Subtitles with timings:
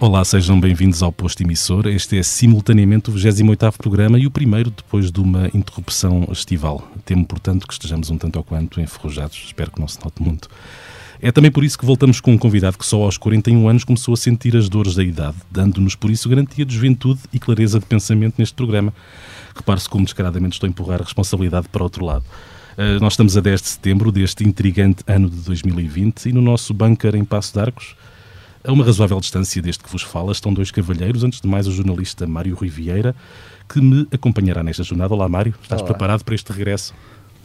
[0.00, 1.88] Olá, sejam bem-vindos ao Posto Emissor.
[1.88, 6.88] Este é simultaneamente o 28º programa e o primeiro depois de uma interrupção estival.
[7.04, 9.36] Temo, portanto, que estejamos um tanto ou quanto enferrujados.
[9.46, 10.48] Espero que não se note muito.
[11.20, 14.14] É também por isso que voltamos com um convidado que só aos 41 anos começou
[14.14, 17.86] a sentir as dores da idade, dando-nos por isso garantia de juventude e clareza de
[17.86, 18.94] pensamento neste programa.
[19.52, 22.24] Repare-se como descaradamente estou a empurrar a responsabilidade para outro lado.
[22.74, 26.72] Uh, nós estamos a 10 de setembro deste intrigante ano de 2020 e no nosso
[26.72, 27.96] bunker em Passo de Arcos,
[28.64, 31.72] a uma razoável distância deste que vos fala, estão dois cavalheiros, antes de mais o
[31.72, 33.14] jornalista Mário Rui Vieira,
[33.68, 35.14] que me acompanhará nesta jornada.
[35.14, 35.90] Olá, Mário, estás Olá.
[35.90, 36.94] preparado para este regresso?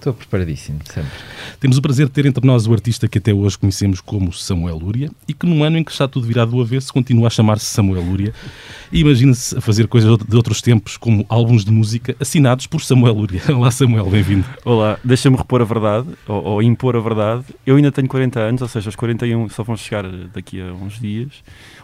[0.03, 1.09] Estou preparadíssimo, sempre.
[1.61, 4.75] Temos o prazer de ter entre nós o artista que até hoje conhecemos como Samuel
[4.75, 7.63] Lúria e que num ano em que está tudo virado do avesso continua a chamar-se
[7.63, 8.33] Samuel Lúria
[8.91, 13.13] e imagina-se a fazer coisas de outros tempos como álbuns de música assinados por Samuel
[13.13, 13.41] Lúria.
[13.55, 14.43] Olá Samuel, bem-vindo.
[14.65, 17.45] Olá, deixa-me repor a verdade, ou, ou, impor a verdade.
[17.65, 20.99] Eu ainda tenho 40 anos, ou seja, os 41 só vão chegar daqui a uns
[20.99, 21.31] dias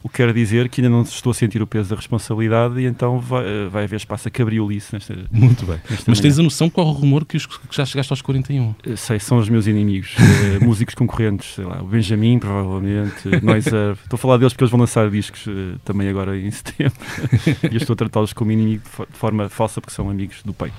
[0.03, 2.85] o que quer dizer que ainda não estou a sentir o peso da responsabilidade e
[2.85, 5.15] então vai, eh, vai haver espaço a cabriolice nesta.
[5.31, 5.79] Muito bem.
[5.89, 6.21] Nesta Mas manhã.
[6.21, 8.75] tens a noção qual o rumor que, os, que, já chegaste aos 41?
[8.85, 13.97] Eh, sei, são os meus inimigos, uh, músicos concorrentes, sei lá, o Benjamin, provavelmente, Noiser.
[14.03, 16.97] Estou a falar deles porque eles vão lançar discos uh, também agora em setembro
[17.69, 20.75] e eu estou a tratá-los como inimigo de, forma falsa porque são amigos do peito.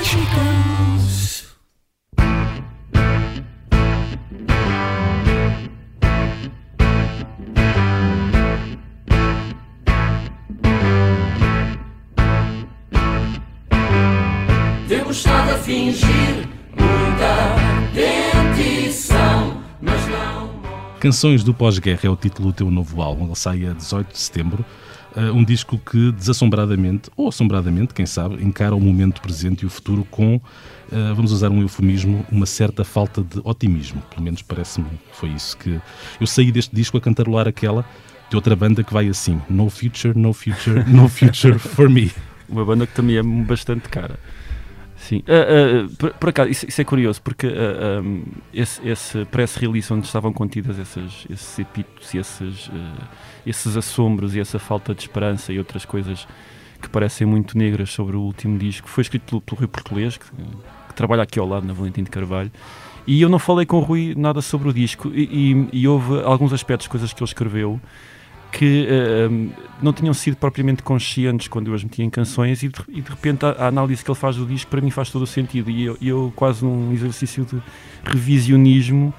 [0.00, 0.99] estado
[15.70, 17.54] fingir muita
[17.94, 20.50] dentição, mas não.
[20.98, 23.26] Canções do Pós-Guerra é o título do teu novo álbum.
[23.26, 24.64] Ele sai a 18 de setembro.
[25.14, 29.70] Uh, um disco que desassombradamente, ou assombradamente, quem sabe, encara o momento presente e o
[29.70, 34.02] futuro com, uh, vamos usar um eufemismo, uma certa falta de otimismo.
[34.10, 35.80] Pelo menos parece-me foi isso que.
[36.20, 37.84] Eu saí deste disco a cantarolar aquela
[38.28, 42.10] de outra banda que vai assim: No future, no future, no future for me.
[42.48, 44.18] Uma banda que também é bastante cara.
[45.10, 48.22] Sim, uh, uh, por, por, acaso, isso, isso, é curioso, porque uh, um,
[48.54, 52.70] esse, esse press release onde estavam contidas essas, esses epítetos e esses,
[53.44, 56.28] esses assombros e essa falta de esperança e outras coisas
[56.80, 60.26] que parecem muito negras sobre o último disco, foi escrito pelo, pelo Rui Português, que,
[60.30, 62.52] que, trabalha aqui ao lado, na Valentim de Carvalho,
[63.04, 66.22] e eu não falei com o Rui nada sobre o disco, e, e, e houve
[66.22, 67.80] alguns aspectos, coisas que ele escreveu,
[68.50, 69.52] que uh,
[69.82, 73.10] não tinham sido propriamente conscientes quando eu as metia em canções e de, e de
[73.10, 75.70] repente a, a, análise que ele faz do disco para mim faz todo o sentido
[75.70, 77.62] e eu, eu quase num exercício de
[78.04, 79.14] revisionismo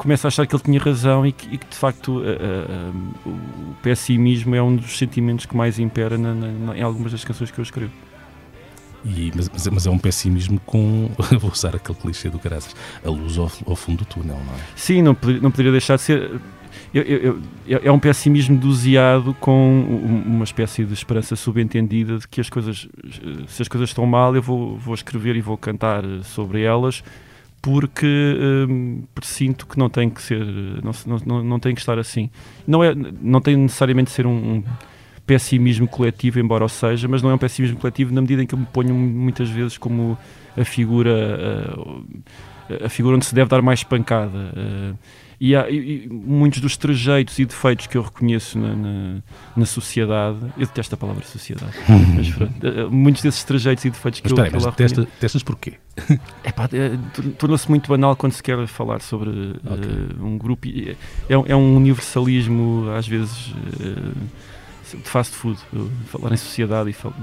[0.00, 3.30] começo a achar que ele tinha razão e que, e que de facto uh, uh,
[3.30, 7.50] o pessimismo é um dos sentimentos que mais impera na, na, em algumas das canções
[7.50, 7.92] que eu escrevo.
[9.04, 13.38] E, mas, mas, é um pessimismo com, vou usar aquele clichê do caraças, a luz
[13.38, 14.58] ao, ao, fundo do túnel, não é?
[14.76, 16.40] Sim, não, não poderia deixar de ser
[16.92, 19.82] eu, eu, é um pessimismo doseado com
[20.26, 22.88] uma espécie de esperança subentendida de que as coisas,
[23.48, 27.02] se as coisas estão mal, eu vou, vou escrever e vou cantar sobre elas
[27.62, 30.44] porque hum, sinto que não tem que ser,
[30.82, 32.30] não, não, não tem que estar assim.
[32.66, 34.64] Não, é, não tem necessariamente de ser um, um
[35.26, 38.54] pessimismo coletivo, embora o seja, mas não é um pessimismo coletivo na medida em que
[38.54, 40.18] eu me ponho muitas vezes como
[40.56, 41.72] a figura,
[42.82, 44.52] a, a figura onde se deve dar mais pancada.
[44.56, 44.98] Uh,
[45.40, 49.22] e, há, e, muitos dos trejeitos e defeitos que eu reconheço na, na,
[49.56, 51.72] na sociedade, eu detesto a palavra sociedade,
[52.14, 55.42] mas pronto, eh, muitos desses trejeitos e defeitos que mas, eu, peraí, mas testa, testas
[55.42, 55.74] porquê?
[56.44, 56.96] É pá, é,
[57.38, 60.18] tornou-se muito banal quando se quer falar sobre okay.
[60.18, 60.68] uh, um grupo.
[60.68, 60.94] É,
[61.28, 65.58] é, um universalismo, às vezes, uh, de fast food,
[66.06, 67.16] falar em sociedade e falar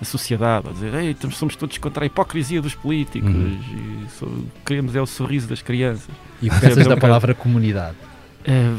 [0.00, 3.58] a sociedade, a dizer Ei, somos todos contra a hipocrisia dos políticos uhum.
[4.06, 6.08] e so, queremos é o sorriso das crianças.
[6.40, 7.96] E o que pensas da palavra comunidade?
[8.44, 8.72] É,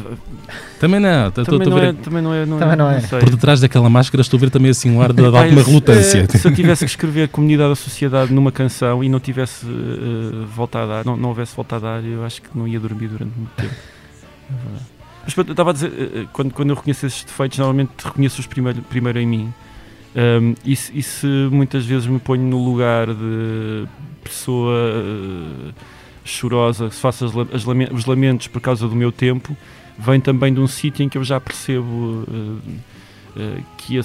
[0.79, 3.01] também não, também, não é, também não é, não também não é.
[3.01, 6.25] Por detrás daquela máscara estou a ver também assim um ar de, de alguma relutância.
[6.27, 10.91] Se, eu tivesse que escrever comunidade ou sociedade numa canção e não tivesse uh, voltado
[10.91, 13.37] a dar, não, não houvesse voltado a dar, eu acho que não ia dormir durante
[13.37, 13.75] muito tempo.
[15.23, 18.81] Mas eu estava a dizer, uh, quando, quando eu reconheço esses defeitos, normalmente reconheço-os primeiro,
[18.81, 19.53] primeiro em mim.
[20.19, 23.87] Um, e, se, e, se, muitas vezes me ponho no lugar de
[24.21, 25.73] pessoa uh,
[26.25, 29.55] chorosa, se faço as, as os lamentos por causa do meu tempo,
[29.97, 32.59] vem também de um sítio em que eu já percebo uh,
[33.37, 33.97] uh, que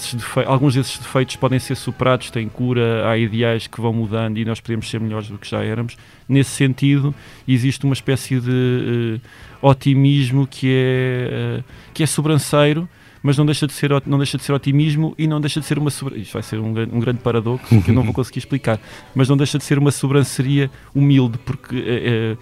[0.46, 4.60] alguns desses defeitos podem ser superados, têm cura, há ideais que vão mudando e nós
[4.60, 5.96] podemos ser melhores do que já éramos.
[6.28, 7.12] Nesse sentido,
[7.48, 9.20] existe uma espécie de
[9.60, 12.88] otimismo que é, que é sobranceiro
[13.24, 15.78] mas não deixa de ser, não deixa de ser otimismo e não deixa de ser
[15.78, 16.20] uma sobre...
[16.20, 18.78] Isto vai ser um, um grande paradoxo que eu não vou conseguir explicar,
[19.16, 22.36] mas não deixa de ser uma sobranceria humilde, porque é,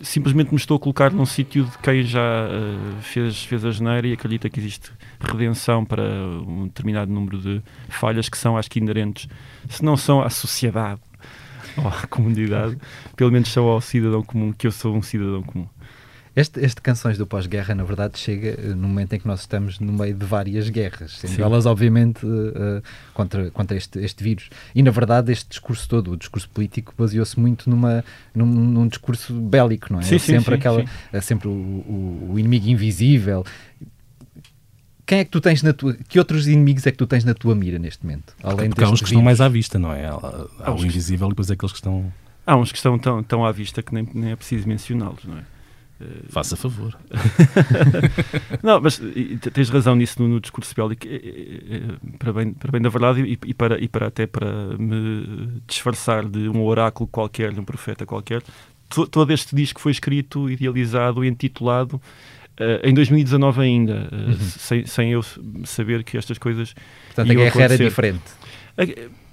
[0.00, 4.06] simplesmente me estou a colocar num sítio de quem já uh, fez, fez a geneira
[4.06, 4.90] e acredita que existe
[5.20, 9.28] redenção para um determinado número de falhas que são, acho que, inerentes,
[9.68, 11.02] se não são à sociedade
[11.76, 12.78] ou à comunidade,
[13.14, 15.68] pelo menos são ao cidadão comum, que eu sou um cidadão comum.
[16.36, 19.78] Este, este Canções do Pós-Guerra, na verdade, chega eh, no momento em que nós estamos
[19.78, 22.82] no meio de várias guerras, sendo elas, obviamente, uh,
[23.12, 24.50] contra, contra este, este vírus.
[24.74, 28.04] E, na verdade, este discurso todo, o discurso político, baseou-se muito numa,
[28.34, 30.02] num, num, discurso bélico, não é?
[30.02, 30.88] Sim, sempre sim, aquela, sim.
[31.12, 33.44] É sempre o, o, o inimigo invisível,
[35.06, 35.94] quem é que tu tens na tua.
[36.08, 38.34] Que outros inimigos é que tu tens na tua mira neste momento?
[38.42, 40.06] Além Porque há uns que estão mais à vista, não é?
[40.06, 42.12] Há, há o invisível e depois aqueles que estão.
[42.46, 45.38] Há uns que estão tão, tão à vista que nem, nem é preciso mencioná-los, não
[45.38, 45.53] é?
[46.28, 46.98] Faça favor.
[48.62, 49.00] não, mas
[49.52, 51.06] tens razão nisso no, no discurso bélico,
[52.18, 56.28] para bem, para bem da verdade e, e, para, e para até para me disfarçar
[56.28, 58.42] de um oráculo qualquer, de um profeta qualquer.
[58.88, 62.00] Todo este disco foi escrito, idealizado e intitulado
[62.54, 64.38] Uh, em 2019 ainda, uh, uhum.
[64.38, 65.24] sem, sem eu
[65.64, 66.72] saber que estas coisas.
[67.06, 67.74] Portanto, a guerra acontecer.
[67.74, 68.22] era diferente.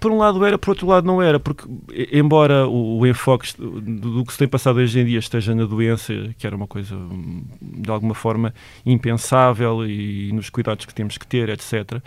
[0.02, 1.64] Por um lado era, por outro lado não era, porque,
[2.12, 5.64] embora o, o enfoque do, do, que se tem passado hoje em dia esteja na
[5.64, 6.98] doença, que era uma coisa
[7.62, 8.52] de alguma forma
[8.84, 12.02] impensável, e nos cuidados que temos que ter, etc.,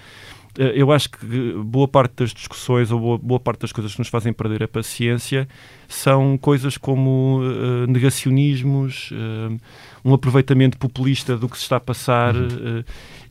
[0.59, 1.19] eh, eu acho que
[1.65, 4.69] boa parte das discussões ou boa, boa, parte das coisas que nos fazem perder a
[4.69, 5.49] paciência
[5.89, 9.61] são coisas como uh, negacionismos, uh,
[10.05, 12.35] um aproveitamento populista do que se está a passar.
[12.35, 12.81] Uhum.
[12.81, 12.85] Uh,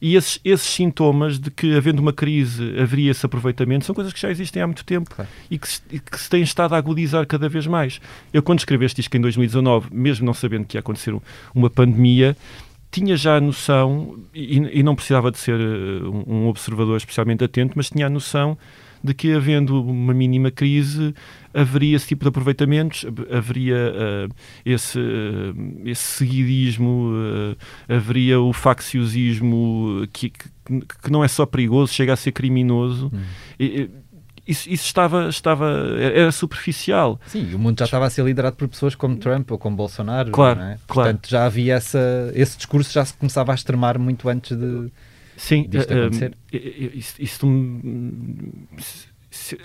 [0.05, 4.19] e esses, esses, sintomas de que, havendo uma crise, haveria esse aproveitamento, são coisas que
[4.19, 5.31] já existem há muito tempo claro.
[5.49, 8.01] e, que se, e que se têm estado a agudizar cada vez mais.
[8.33, 11.15] Eu, quando escrevi este disco em 2019, mesmo não sabendo que ia acontecer
[11.55, 12.35] uma pandemia,
[12.91, 17.71] tinha já a noção, e, e não precisava de ser uh, um observador especialmente atento,
[17.77, 18.57] mas tinha a noção
[19.03, 21.13] de que, havendo uma mínima crise,
[21.53, 24.33] haveria esse tipo de aproveitamentos, haveria uh,
[24.65, 27.11] esse, uh, esse seguidismo,
[27.89, 33.11] haveria o facciosismo que, que, que, não é só perigoso, chega a ser criminoso.
[33.13, 33.21] Hum.
[33.59, 33.89] E,
[34.45, 37.19] isso, isso, estava, estava era superficial.
[37.27, 40.31] Sim, o mundo já estava a ser liderado por pessoas como Trump ou como Bolsonaro.
[40.31, 40.77] Claro, é?
[40.85, 41.11] claro.
[41.11, 44.91] Portanto, já havia essa, esse discurso já se começava a extremar muito antes de
[45.37, 46.33] Sim, disto uh, acontecer.
[46.51, 47.47] isso, isso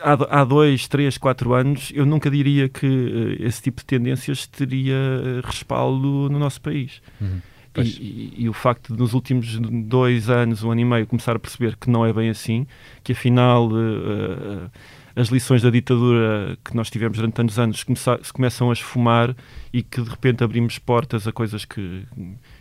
[0.00, 4.96] há, dois, três, quatro anos eu nunca diria que esse tipo de tendências teria
[5.44, 7.02] respaldo no nosso país.
[7.20, 7.40] Uhum.
[7.76, 11.36] E, e, e, o facto de nos últimos dois anos, um ano e meio, começar
[11.36, 12.66] a perceber que não é bem assim,
[13.04, 14.70] que afinal uh,
[15.14, 17.84] as lições da ditadura que nós tivemos durante tantos anos
[18.32, 19.34] começam a esfumar
[19.72, 22.04] e que de repente abrimos portas a coisas que,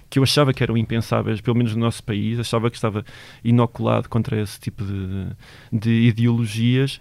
[0.10, 3.04] que eu achava que eram impensáveis, pelo menos no nosso país, achava que estava
[3.44, 5.28] inoculado contra esse tipo de,
[5.72, 7.00] de ideologias.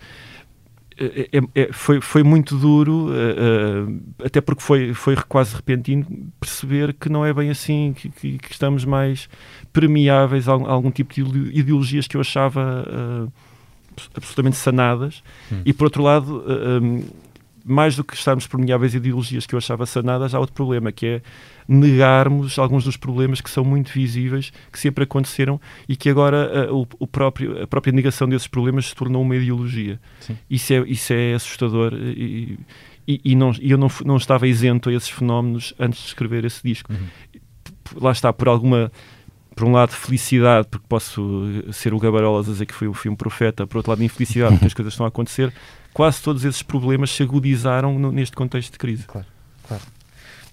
[0.99, 6.07] É, é, é, foi, foi muito duro, uh, uh, até porque foi, foi quase repentino
[6.41, 9.29] perceber que não é bem assim, que, que, que estamos mais
[9.75, 13.33] permeáveis a, a, algum tipo de ideologias que eu achava uh,
[14.15, 15.23] absolutamente sanadas.
[15.53, 15.61] Hum.
[15.67, 16.43] E por outro lado,
[16.83, 17.05] um,
[17.63, 21.07] mais do que estarmos permeáveis a ideologias que eu achava sanadas, há outro problema que
[21.07, 21.23] é
[21.69, 26.83] negarmos alguns dos problemas que são muito visíveis, que sempre aconteceram e que agora uh,
[26.83, 30.01] o, o, próprio, a própria negação desses problemas se tornou uma ideologia.
[30.49, 32.59] Isso é, isso é assustador e,
[33.07, 36.63] e, e não, eu não, não estava isento a esses fenómenos antes de escrever esse
[36.63, 36.93] disco.
[36.93, 38.01] Uhum.
[38.01, 38.91] Lá está, por alguma
[39.57, 43.17] por um lado, felicidade, porque posso ser o Gabarolas a dizer que foi um filme
[43.17, 45.51] profeta, por outro lado, infelicidade, porque as coisas estão a acontecer.
[45.95, 49.05] Quase todos esses problemas se agudizaram no, neste contexto de crise.
[49.05, 49.27] Claro,
[49.67, 49.83] claro.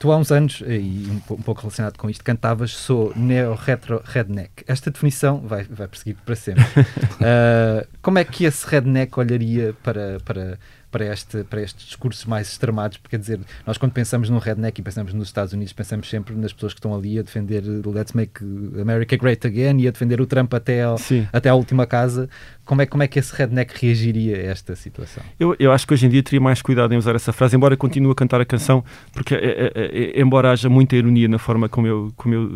[0.04, 4.66] Tu há uns anos, e um, pouco relacionado com isto, cantavas Sou neo-retro-redneck.
[4.68, 6.62] Esta definição vai, vai perseguir para sempre.
[6.62, 10.60] uh, como é que esse redneck olharia para, para,
[10.94, 14.80] para, este, para estes discursos mais extremados, porque quer dizer, nós quando pensamos num redneck
[14.80, 18.14] e pensamos nos Estados Unidos, pensamos sempre nas pessoas que estão ali a defender Let's
[18.14, 18.46] Make
[18.80, 20.96] America Great Again e a defender o Trump até, ao,
[21.34, 22.30] até à última casa.
[22.64, 25.24] Como é, como é que esse redneck reagiria a esta situação?
[25.40, 27.76] Eu, eu acho que hoje em dia teria mais cuidado em usar essa frase, embora
[27.76, 31.68] continue a cantar a canção, porque é, é, é, embora haja muita ironia na forma
[31.68, 32.50] como eu, como eu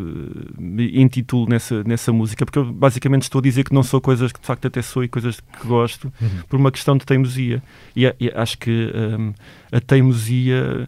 [0.58, 4.32] me intitulo nessa, nessa música, porque eu basicamente estou a dizer que não sou coisas
[4.32, 6.30] que de facto até sou e coisas que gosto, uhum.
[6.48, 7.62] por uma questão de teimosia.
[7.96, 9.34] E, e acho que um,
[9.72, 10.88] a teimosia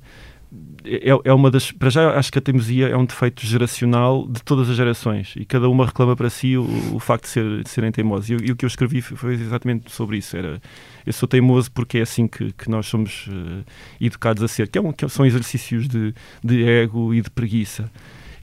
[0.84, 1.72] é, é, uma das.
[1.72, 5.46] Para já, acho que a teimosia é um defeito geracional de todas as gerações e
[5.46, 6.64] cada uma reclama para si o,
[6.96, 8.30] o facto de, ser, de serem teimosos.
[8.30, 10.36] E, e, o que eu escrevi foi exatamente sobre isso.
[10.36, 10.60] Era
[11.06, 13.64] eu sou teimoso porque é assim que, que nós somos uh,
[14.02, 17.92] educados a ser, que, é um, que são exercícios de, de ego e de preguiça.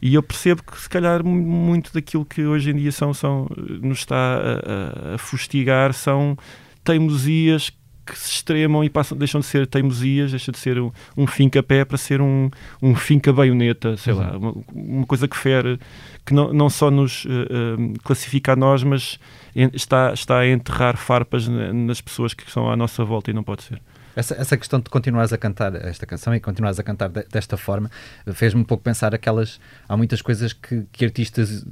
[0.00, 3.48] E eu percebo que, se calhar, muito daquilo que hoje em dia são, são,
[3.80, 6.36] nos está a, a fustigar são
[6.84, 7.72] teimosias
[8.06, 11.62] que se extremam e passam, deixam de ser teimosias, deixa de ser um, um finca
[11.62, 12.48] pé para ser um,
[12.80, 14.18] um finca baioneta, sei uhum.
[14.18, 15.78] lá, uma, uma, coisa que fere,
[16.24, 19.18] que não, não só nos uh, uh, classifica a nós, mas
[19.72, 23.64] está, está a enterrar farpas nas pessoas que estão à nossa volta e não pode
[23.64, 23.80] ser.
[24.14, 27.58] Essa, essa questão de continuares a cantar esta canção e continuares a cantar de, desta
[27.58, 27.90] forma
[28.32, 29.60] fez-me um pouco pensar aquelas.
[29.86, 31.66] Há muitas coisas que, que artistas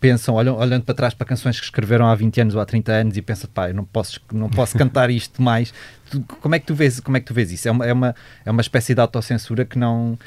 [0.00, 2.92] pensam, olham, olhando para trás para canções que escreveram há 20 anos ou há 30
[2.92, 5.72] anos e pensam, pá, eu não posso, não posso cantar isto mais.
[6.10, 7.68] Tu, como, é que tu vês, como é que tu vês isso?
[7.68, 8.14] É uma, é uma,
[8.44, 10.18] é uma espécie de autocensura que não.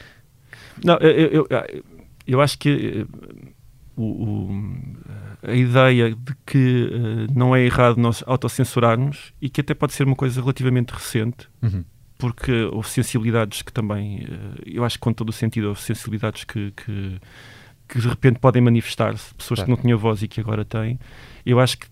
[0.84, 1.48] Não, eu, eu,
[2.28, 3.52] eu acho que eh,
[3.96, 4.64] o, o,
[5.44, 10.06] a ideia de que uh, não é errado nós autocensurarmos e que até pode ser
[10.06, 11.48] uma coisa relativamente recente.
[11.62, 11.84] Uhum
[12.24, 16.46] porque houve sensibilidades que também, eh, eu acho que com todo o sentido, houve sensibilidades
[16.46, 17.20] que, que
[17.94, 19.66] que de repente podem manifestar-se, pessoas claro.
[19.66, 21.00] que não tinham voz e que agora têm.
[21.46, 21.86] Eu acho que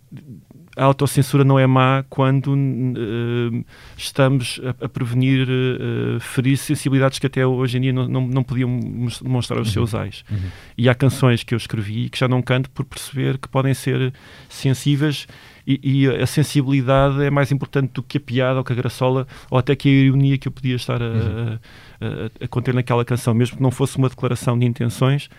[0.76, 3.66] a autocensura não é má quando uh,
[3.96, 8.44] estamos a, a prevenir uh, ferir sensibilidades que até hoje em dia não, não, não
[8.44, 8.80] podiam
[9.22, 9.74] demonstrar os uhum.
[9.74, 10.24] seus ais.
[10.32, 10.40] Uhum.
[10.76, 14.12] E há canções que eu escrevi que já não canto por perceber que podem ser
[14.50, 15.28] sensíveis
[15.68, 19.28] e, e, a sensibilidade é mais importante do que a piada ou que a graçola
[19.52, 21.60] ou até que a ironia que eu podia estar a, uhum.
[22.02, 25.30] a, a, a conter naquela canção, mesmo que não fosse uma declaração de intenções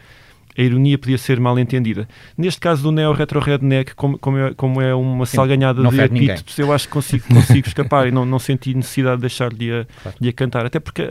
[0.56, 2.08] a ironia podia ser mal entendida.
[2.36, 6.00] Neste caso do Neo Retro Redneck, como, como, é, como é uma Sim, salganhada de
[6.00, 9.72] epítetos, eu acho que consigo, consigo escapar e não, não senti necessidade de deixar de
[9.72, 10.18] a, claro.
[10.20, 10.66] de a cantar.
[10.66, 11.02] Até porque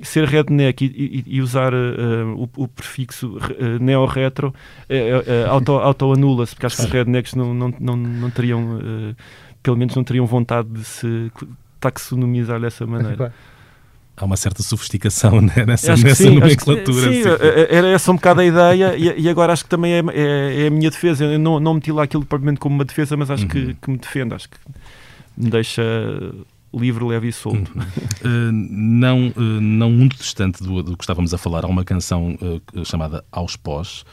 [0.00, 4.54] ser redneck e, e, e usar uh, o, o, prefixo uh, neo-retro
[4.90, 8.78] uh, auto, auto-anula-se, porque acho que os rednecks não, não, não, não teriam,
[9.62, 11.32] pelo menos não teriam vontade de se
[11.80, 13.32] taxonomizar dessa maneira
[14.16, 17.12] há uma certa sofisticação né, nessa, nessa sim, nomenclatura.
[17.12, 17.22] sim,
[17.68, 20.66] era essa um bocado a ideia e, e agora acho que também é, é, é,
[20.68, 21.24] a minha defesa.
[21.24, 23.48] Eu não, não meti lá aquilo propriamente como uma defesa, mas acho uhum.
[23.48, 24.56] que, que, me defende, acho que
[25.36, 25.82] me deixa
[26.74, 27.70] livre, leve e solto.
[27.74, 27.82] Uhum.
[27.82, 32.36] Uh, não, uh, não muito distante do, do, que estávamos a falar, há uma canção
[32.40, 34.04] uh, chamada Aos Pós,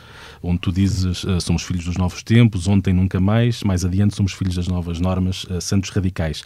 [0.41, 4.55] onde tu dizes somos filhos dos novos tempos, ontem nunca mais, mais adiante somos filhos
[4.55, 6.43] das novas normas, santos radicais.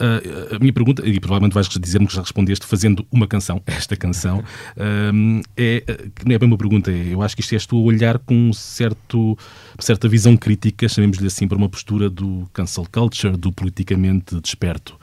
[0.00, 3.94] Uh, a minha pergunta, e provavelmente vais dizer-me que já respondeste fazendo uma canção, esta
[3.96, 5.84] canção, uh, é,
[6.24, 8.52] não é bem uma pergunta, é, eu acho que isto é tu olhar com um
[8.52, 9.36] certo,
[9.78, 14.99] certa visão crítica, chamemos-lhe assim, para uma postura do cancel culture, do politicamente desperto.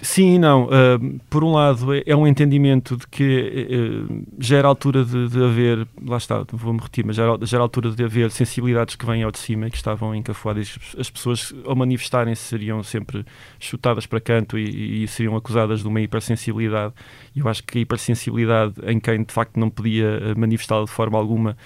[0.00, 0.64] Sim e não.
[0.64, 3.68] Uh, por um lado, é, é, um entendimento de que
[4.08, 7.56] uh, já era altura de, de haver, lá está, vou-me repetir, mas já era, já
[7.56, 10.78] era altura de haver sensibilidades que vêm ao de cima e que estavam encafuadas.
[10.98, 13.24] As pessoas, ao manifestarem-se, seriam sempre
[13.60, 16.94] chutadas para canto e, e, seriam acusadas de uma hipersensibilidade.
[17.36, 21.18] E eu acho que a hipersensibilidade em quem de facto não podia manifestá-la de forma
[21.18, 21.56] alguma,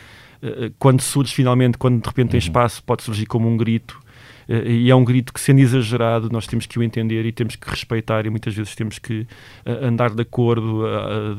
[0.42, 2.46] uh, quando surge finalmente, quando de repente tem uhum.
[2.46, 4.05] espaço, pode surgir como um grito eh,
[4.48, 7.68] e é um grito que, sendo exagerado, nós temos que o entender e temos que
[7.68, 9.26] respeitar e muitas vezes temos que
[9.64, 10.84] eh, andar de acordo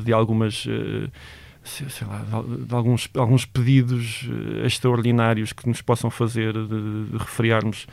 [0.04, 1.10] de algumas eh,
[1.64, 4.26] sei lá, de alguns, alguns pedidos
[4.64, 7.88] extraordinários que nos possam fazer de, de refriarmos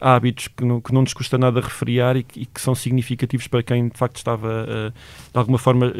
[0.00, 3.46] hábitos que não, que não nos custa nada refriar e que, e que, são significativos
[3.46, 4.92] para quem de facto estava
[5.32, 5.92] de alguma forma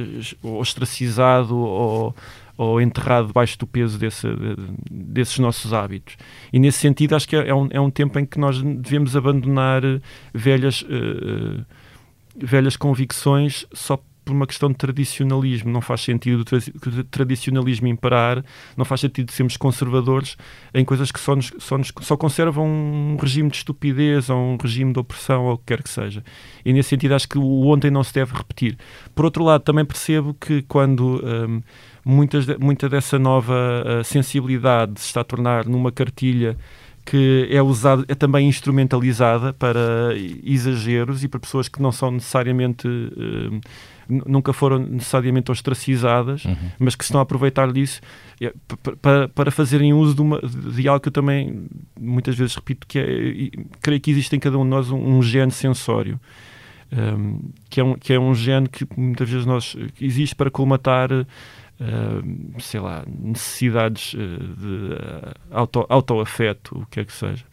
[0.42, 2.14] ostracizado ou,
[2.58, 4.26] ou enterrado debaixo do peso desse,
[4.90, 6.16] desses nossos hábitos.
[6.52, 9.14] E nesse sentido, acho que é, é um, é um tempo em que nós devemos
[9.14, 10.00] abandonar eh,
[10.34, 11.64] velhas, uh,
[12.36, 15.70] velhas convicções só por uma questão de tradicionalismo.
[15.70, 18.44] Não faz sentido o tradicionalismo imperar,
[18.76, 20.36] não faz sentido sermos conservadores
[20.74, 24.58] em coisas que só, nos, só, nos, só conservam um regime de estupidez ou um
[24.60, 26.22] regime de opressão ou o que quer que seja.
[26.64, 28.76] E nesse sentido, acho que o ontem não se deve repetir.
[29.14, 31.22] Por outro lado, também percebo que quando.
[31.24, 31.62] Um,
[32.08, 36.56] muitas, muita dessa nova uh, sensibilidade se está a tornar numa cartilha
[37.04, 42.86] que é usada, é também instrumentalizada para exageros e para pessoas que não são necessariamente
[42.86, 43.60] uh,
[44.26, 46.56] nunca foram necessariamente ostracizadas, uhum.
[46.78, 48.00] mas que estão a aproveitar disso
[48.40, 48.54] é,
[49.02, 51.66] para, para fazerem uso de, uma, de algo que eu também
[52.00, 55.22] muitas vezes repito que é, creio que existe em cada um de nós um, um
[55.22, 56.18] gene sensório.
[56.90, 61.10] Um, que, é um, que é um gene que muitas vezes nós existe para colmatar
[61.80, 67.44] Uh, sei lá, necessidades uh, de uh, auto, autoafeto, o que é que seja.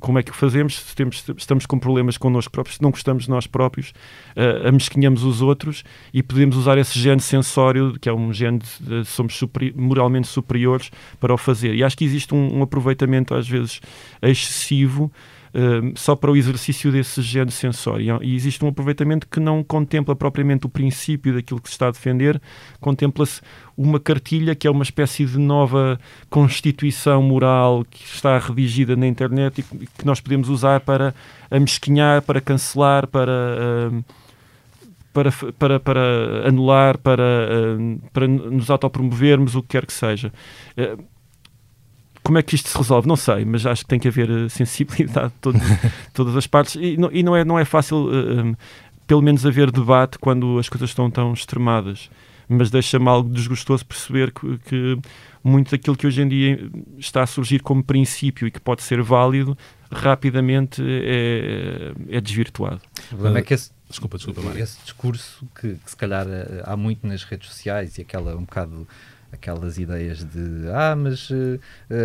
[0.00, 3.30] Como é que fazemos se temos, estamos com problemas connosco próprios, se não gostamos de
[3.30, 3.90] nós próprios,
[4.36, 9.02] uh, amesquinhamos os outros e podemos usar esse gene sensório, que é um gene de,
[9.02, 11.74] de somos superi moralmente superiores, para o fazer.
[11.74, 13.80] E acho que existe um, um aproveitamento às vezes
[14.20, 15.10] excessivo
[15.58, 18.20] uh, só para o exercício desse género sensório.
[18.22, 21.90] E existe um aproveitamento que não contempla propriamente o princípio daquilo que se está a
[21.90, 22.40] defender,
[22.80, 23.40] contempla-se
[23.76, 26.00] uma cartilha que é uma espécie de nova
[26.30, 31.14] constituição moral que está redigida na internet e que nós podemos usar para
[31.50, 33.32] amesquinhar, para cancelar, para.
[33.92, 34.04] Uh,
[35.10, 40.32] para, para, para anular, para, uh, para nos autopromovermos, o que quer que seja.
[42.28, 43.08] Como é que isto se resolve?
[43.08, 45.62] Não sei, mas acho que tem que haver eh, sensibilidade de todas,
[46.12, 48.54] todas as partes e não, e não, é, não é fácil, uh,
[49.06, 52.10] pelo menos, haver debate quando as coisas estão tão extremadas.
[52.46, 54.98] Mas deixa-me algo desgostoso perceber que, que
[55.42, 59.00] muito daquilo que hoje em dia está a surgir como princípio e que pode ser
[59.00, 59.56] válido
[59.90, 62.82] rapidamente é, é desvirtuado.
[63.06, 66.26] O problema é que esse, desculpa, desculpa, esse discurso que, que, se calhar
[66.64, 68.86] há muito nas redes sociais e aquela um bocado
[69.30, 71.58] aquelas ideias de ah, mas uh,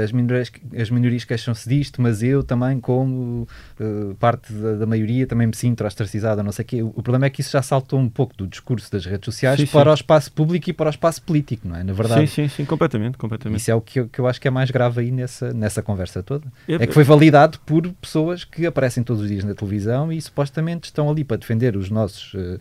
[0.04, 3.48] as minorias, as minorias queixam-se disto, mas eu também, como
[3.80, 6.84] uh, parte da, da, maioria, também me sinto ostracizado, não sei o quê.
[6.84, 9.60] O, o, problema é que isso já saltou um pouco do discurso das redes sociais
[9.60, 9.90] sim, para sim.
[9.90, 11.84] o espaço público e para o espaço político, não é?
[11.84, 12.28] Na verdade.
[12.28, 13.60] Sim, sim, sim, completamente, completamente.
[13.60, 15.82] Isso é o que eu, que eu acho que é mais grave aí nessa, nessa
[15.82, 16.52] conversa toda.
[16.68, 20.22] É, é que foi validado por pessoas que aparecem todos os dias na televisão e
[20.22, 22.60] supostamente estão ali para defender os nossos uh,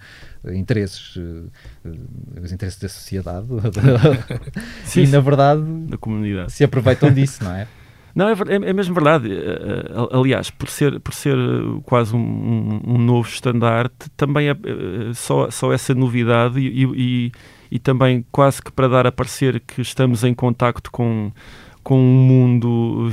[0.52, 1.16] interesses,
[2.40, 3.46] os interesses da sociedade.
[4.84, 6.52] Sim, e na verdade da comunidade.
[6.52, 7.66] se aproveitam disso, não é?
[8.14, 9.32] Não, é, é, é, mesmo verdade.
[9.32, 14.54] Eh, eh, aliás, por ser, por ser eh, quase um, um novo estandarte, também é
[15.14, 17.32] só, só essa novidade e, e,
[17.70, 21.32] e, também quase que para dar a parecer que estamos em contacto com,
[21.82, 23.10] com um mundo,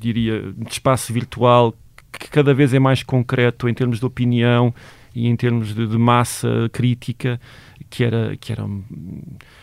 [0.00, 1.74] diria, de espaço virtual
[2.18, 4.74] que cada vez é mais concreto em termos de opinião
[5.14, 7.40] e em termos de, de massa crítica
[7.94, 8.66] que era, que era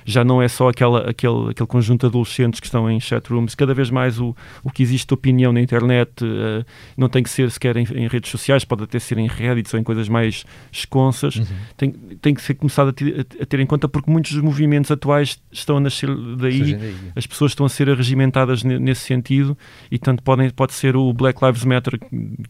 [0.06, 3.74] já não é só aquela, aquele, aquele conjunto de adolescentes que estão em chatrooms, cada
[3.74, 4.34] vez mais o,
[4.64, 8.08] o que existe de opinião na internet uh, não tem que ser sequer em, em,
[8.08, 11.46] redes sociais, pode até ser em Reddit ou em coisas mais esconsas, uhum.
[11.76, 14.90] tem, tem que ser começado a ter, a ter, em conta porque muitos dos movimentos
[14.90, 16.08] atuais estão a nascer
[16.38, 16.96] daí, daí.
[17.14, 19.58] as pessoas estão a ser arregimentadas nesse sentido
[19.92, 22.00] e tanto podem, pode ser o Black Lives Matter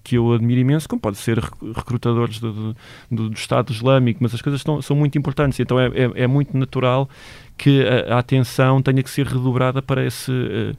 [0.04, 1.40] que eu admiro imenso, como pode ser
[1.76, 2.76] recrutadores do,
[3.10, 6.28] do, do Estado Islâmico, mas as coisas estão, são muito importantes então é, é, é
[6.28, 7.10] muito natural
[7.58, 10.76] que a, a, atenção tenha que ser redobrada para, esse, uh,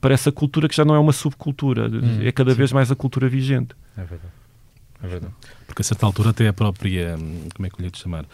[0.00, 2.56] para essa cultura que já não é uma subcultura, hum, é cada sim.
[2.56, 3.74] vez mais a cultura vigente.
[3.96, 4.32] É verdade.
[5.02, 5.34] É verdade.
[5.66, 7.16] Porque a certa altura até a própria,
[7.54, 8.24] como é que eu lhe de chamar?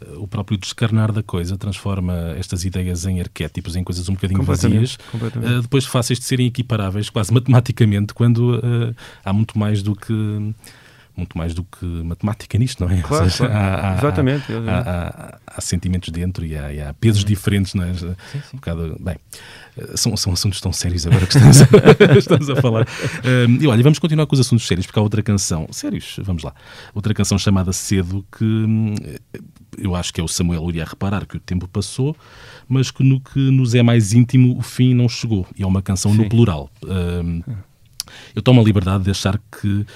[0.00, 4.42] Eh, o próprio descarnar da coisa transforma estas ideias em arquétipos, em coisas um bocadinho
[4.42, 9.94] vazias, uh, depois fáceis de serem equiparáveis quase matematicamente, quando uh, há muito mais do
[9.94, 10.12] que
[11.16, 13.00] muito mais do que matemática nisto, não é?
[13.06, 13.54] Claro, seja, claro.
[13.54, 14.52] Há, há, exatamente.
[14.52, 17.28] Há, há, há, sentimentos dentro e há, e pesos uhum.
[17.28, 17.94] diferentes, não é?
[17.94, 18.40] Sim, sim.
[18.54, 19.16] Um bocado, bem,
[19.94, 21.66] são, são assuntos tão sérios agora que estamos a,
[22.18, 22.86] estamos a falar.
[23.24, 26.42] Um, e olha, vamos continuar com os assuntos sérios, porque há outra canção, sérios, vamos
[26.42, 26.52] lá,
[26.94, 28.94] outra canção chamada Cedo, que hum,
[29.78, 32.16] eu acho que é o Samuel iria reparar que o tempo passou,
[32.68, 35.46] mas que no que nos é mais íntimo o fim não chegou.
[35.56, 36.18] E é uma canção sim.
[36.18, 36.70] no plural.
[36.82, 37.42] Um,
[38.34, 39.86] eu tomo a liberdade de achar que uh,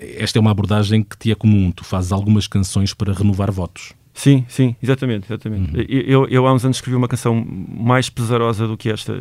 [0.00, 1.70] esta é uma abordagem que te é comum.
[1.70, 3.92] Tu fazes algumas canções para renovar votos.
[4.14, 5.26] Sim, sim, exatamente.
[5.26, 5.74] exatamente.
[5.74, 5.84] Uhum.
[5.88, 9.14] Eu, eu, há uns anos escrevi uma canção mais pesarosa do que esta,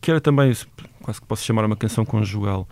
[0.00, 0.54] que era também,
[1.02, 2.68] quase que posso chamar uma canção conjugal,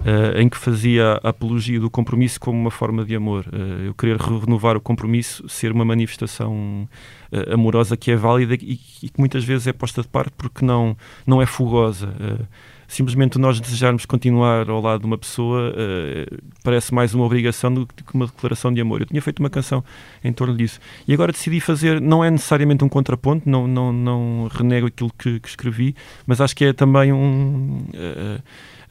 [0.00, 3.46] uh, em que fazia a apologia do compromisso como uma forma de amor.
[3.52, 6.88] Uh, eu querer renovar o compromisso, ser uma manifestação
[7.32, 10.64] uh, amorosa que é válida e, e, que muitas vezes é posta de parte porque
[10.64, 12.14] não, não é fugosa
[12.90, 17.86] simplesmente nós desejarmos continuar ao lado de uma pessoa uh, parece mais uma obrigação do
[17.86, 19.00] que uma declaração de amor.
[19.00, 19.84] Eu tinha feito uma canção
[20.24, 20.80] em torno disso.
[21.06, 25.38] E agora decidi fazer, não é necessariamente um contraponto, não, não, não renego aquilo que,
[25.38, 25.94] que escrevi,
[26.26, 27.84] mas acho que é também um.
[27.94, 28.42] Uh,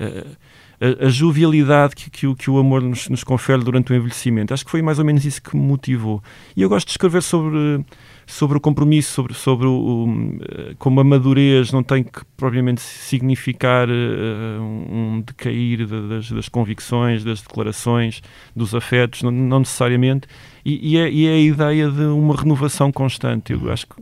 [0.04, 0.38] uh,
[0.82, 4.54] a, a, jovialidade que, que, que o amor nos, nos confere durante o envelhecimento.
[4.54, 6.24] Acho que foi mais ou menos isso que me motivou.
[6.56, 7.84] E eu gosto de escrever sobre
[8.30, 12.80] sobre o compromisso, sobre, sobre o, o, eh, como a madurez não tem que propriamente
[12.80, 18.22] significar uh, um decair das, das, convicções, das declarações,
[18.56, 20.28] dos afetos, não, não necessariamente,
[20.64, 23.52] e, e, é, e, é, a ideia de uma renovação constante.
[23.52, 23.96] Eu acho que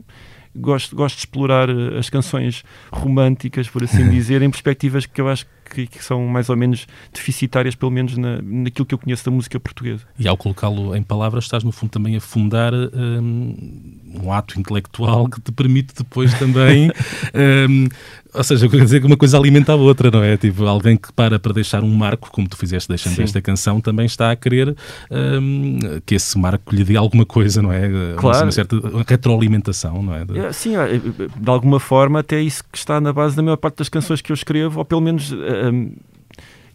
[0.54, 2.62] gosto, gosto de explorar as canções
[2.92, 6.86] românticas, por assim dizer, em perspectivas que eu acho que, que, são mais ou menos
[7.12, 10.02] deficitárias, pelo menos na, naquilo que eu conheço da música portuguesa.
[10.18, 13.54] E ao colocá-lo em palavras, estás no fundo também a fundar um,
[14.22, 16.90] um ato intelectual que te permite depois também
[17.68, 17.88] um,
[18.34, 20.36] ou seja, quer dizer que uma coisa alimenta a outra, não é?
[20.36, 23.22] Tipo, alguém que para para deixar um marco, como tu fizeste deixando Sim.
[23.22, 24.76] esta canção, também está a querer
[25.10, 27.88] um, que esse marco lhe dê alguma coisa, não é?
[28.16, 28.44] Claro.
[28.44, 28.76] Uma certa
[29.06, 30.24] retroalimentação, não é?
[30.46, 30.72] É sim,
[31.36, 34.30] de alguma forma, até isso que está na base da maior parte das canções que
[34.30, 35.32] eu escrevo, ou pelo menos.
[35.64, 35.96] Um,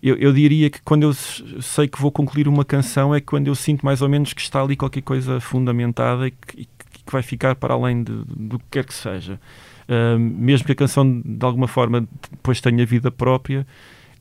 [0.01, 3.55] eu, eu, diria que quando eu sei que vou concluir uma canção é quando eu
[3.55, 7.21] sinto mais ou menos que está ali qualquer coisa fundamentada e que, e que vai
[7.21, 9.39] ficar para além de, do que quer que seja.
[9.87, 13.65] Uh, mesmo que a canção de alguma forma depois tenha vida própria,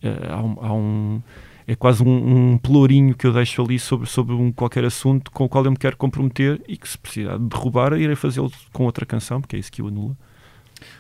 [0.05, 1.23] uh, há um, há um
[1.67, 5.45] é quase um, um, pelourinho que eu deixo ali sobre, sobre um qualquer assunto com
[5.45, 8.85] o qual eu me quero comprometer e que se precisar de derrubar, irei fazê-lo com
[8.85, 10.17] outra canção, porque é isso que o anula.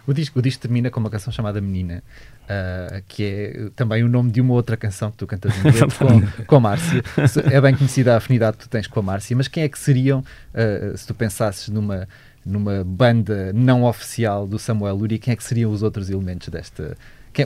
[0.06, 2.04] O disco, o disco termina com uma canção chamada Menina,
[2.44, 5.94] uh, que é também o nome de uma outra canção que tu cantas em dueto
[5.96, 7.02] com, com a Márcia.
[7.50, 9.78] É bem conhecida a afinidade que tu tens com a Márcia, mas quem é que
[9.78, 12.08] seriam, uh, se tu pensasses numa,
[12.44, 16.96] numa banda não oficial do Samuel Luria, quem é que seriam os outros elementos desta,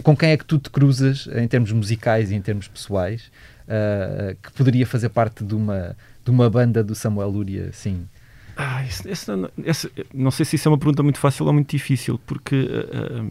[0.03, 3.31] com quem é que tu te cruzas em termos musicais e em termos pessoais
[3.67, 8.09] uh, que poderia fazer parte de uma, de uma banda do Samuel Lúria, sim?
[8.57, 9.31] Ah, esse, esse,
[9.65, 13.23] esse, não sei se isso é uma pergunta muito fácil ou muito difícil, porque uh,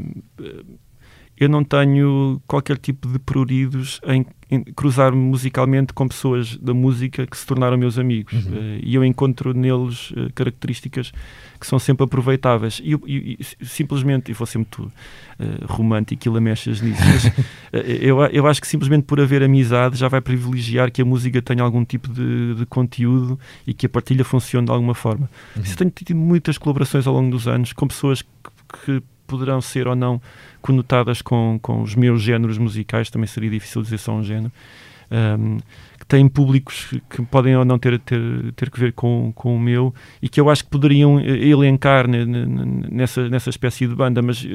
[0.44, 0.66] uh,
[1.38, 7.28] eu não tenho qualquer tipo de pruridos em, em cruzar-me musicalmente com pessoas da música
[7.28, 8.34] que se tornaram meus amigos.
[8.46, 8.52] Uhum.
[8.54, 11.12] Uh, e eu encontro neles uh, características
[11.60, 12.82] que são sempre aproveitáveis.
[12.82, 14.92] E, e, e simplesmente, e vou ser muito uh,
[15.66, 17.34] romântico e lamechas nisso, mas
[18.02, 21.64] eu, eu acho que simplesmente por haver amizade já vai privilegiar que a música tenha
[21.64, 25.30] algum tipo de, de conteúdo e que a partilha funcione de alguma forma.
[25.56, 25.64] Uhum.
[25.70, 28.30] Eu tenho tido muitas colaborações ao longo dos anos com pessoas que,
[28.86, 30.22] que poderão ser ou não
[30.62, 34.52] conotadas com, com os meus géneros musicais, também seria difícil dizer só um género,
[35.12, 35.58] um,
[36.00, 38.20] que têm públicos que podem ou não ter, ter,
[38.56, 43.28] ter que ver com, com o meu e que eu acho que poderiam elencar nessa,
[43.28, 44.46] nessa espécie de banda, mas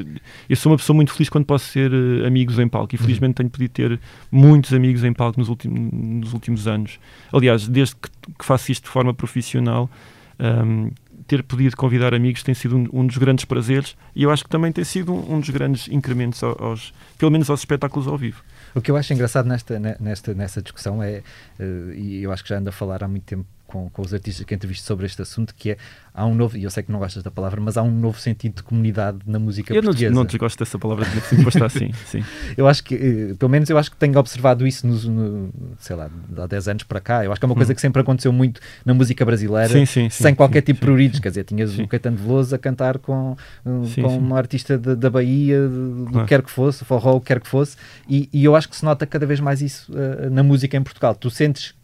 [0.49, 3.05] eu sou uma pessoa muito feliz quando posso ser eh, amigos em palco e uhum.
[3.05, 7.01] felizmente tenho podido ter muitos amigos em palco nos, últimos nos últimos anos.
[7.33, 9.91] Aliás, desde que, que faço isto de forma profissional,
[10.39, 10.91] um,
[11.31, 14.51] ter podido convidar amigos tem sido um, um, dos grandes prazeres e eu acho que
[14.51, 18.43] também tem sido um, um dos grandes incrementos aos, pelo menos aos espetáculos ao vivo.
[18.75, 21.23] O que eu acho engraçado nesta, nesta, nessa discussão é,
[21.61, 24.13] uh, e eu acho que já ando a falar há muito tempo com, com os
[24.13, 25.77] artistas que entrevisto sobre este assunto, que é
[26.13, 28.19] há um novo, e eu sei que não gostas da palavra, mas há um novo
[28.19, 30.07] sentido de comunidade na música eu portuguesa.
[30.07, 32.25] Eu não desgosto dessa palavra, de está assim, sim.
[32.57, 35.95] Eu acho que, eh, pelo menos eu acho que tenho observado isso nos, no, sei
[35.95, 37.25] lá, há 10 anos para cá.
[37.25, 37.75] Eu acho que é uma coisa hum.
[37.77, 41.21] que sempre aconteceu muito na música brasileira, sim, sim, sem qualquer tipo de pruridos.
[41.21, 45.69] Quer dizer, tinhas o Caetano Veloso a cantar com, com uma artista de, da Bahia,
[45.69, 47.77] do que quer que fosse, forró, o que quer que fosse,
[48.09, 50.83] e, e, eu acho que se nota cada vez mais isso uh, na música em
[50.83, 51.15] Portugal.
[51.15, 51.75] Tu sentes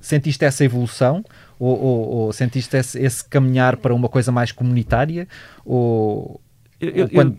[0.00, 1.24] sentiste essa evolução
[1.58, 5.26] ou, ou, ou sentiste esse, esse, caminhar para uma coisa mais comunitária?
[5.64, 6.40] Ou,
[6.80, 7.32] eu, ou quando...
[7.32, 7.38] eu,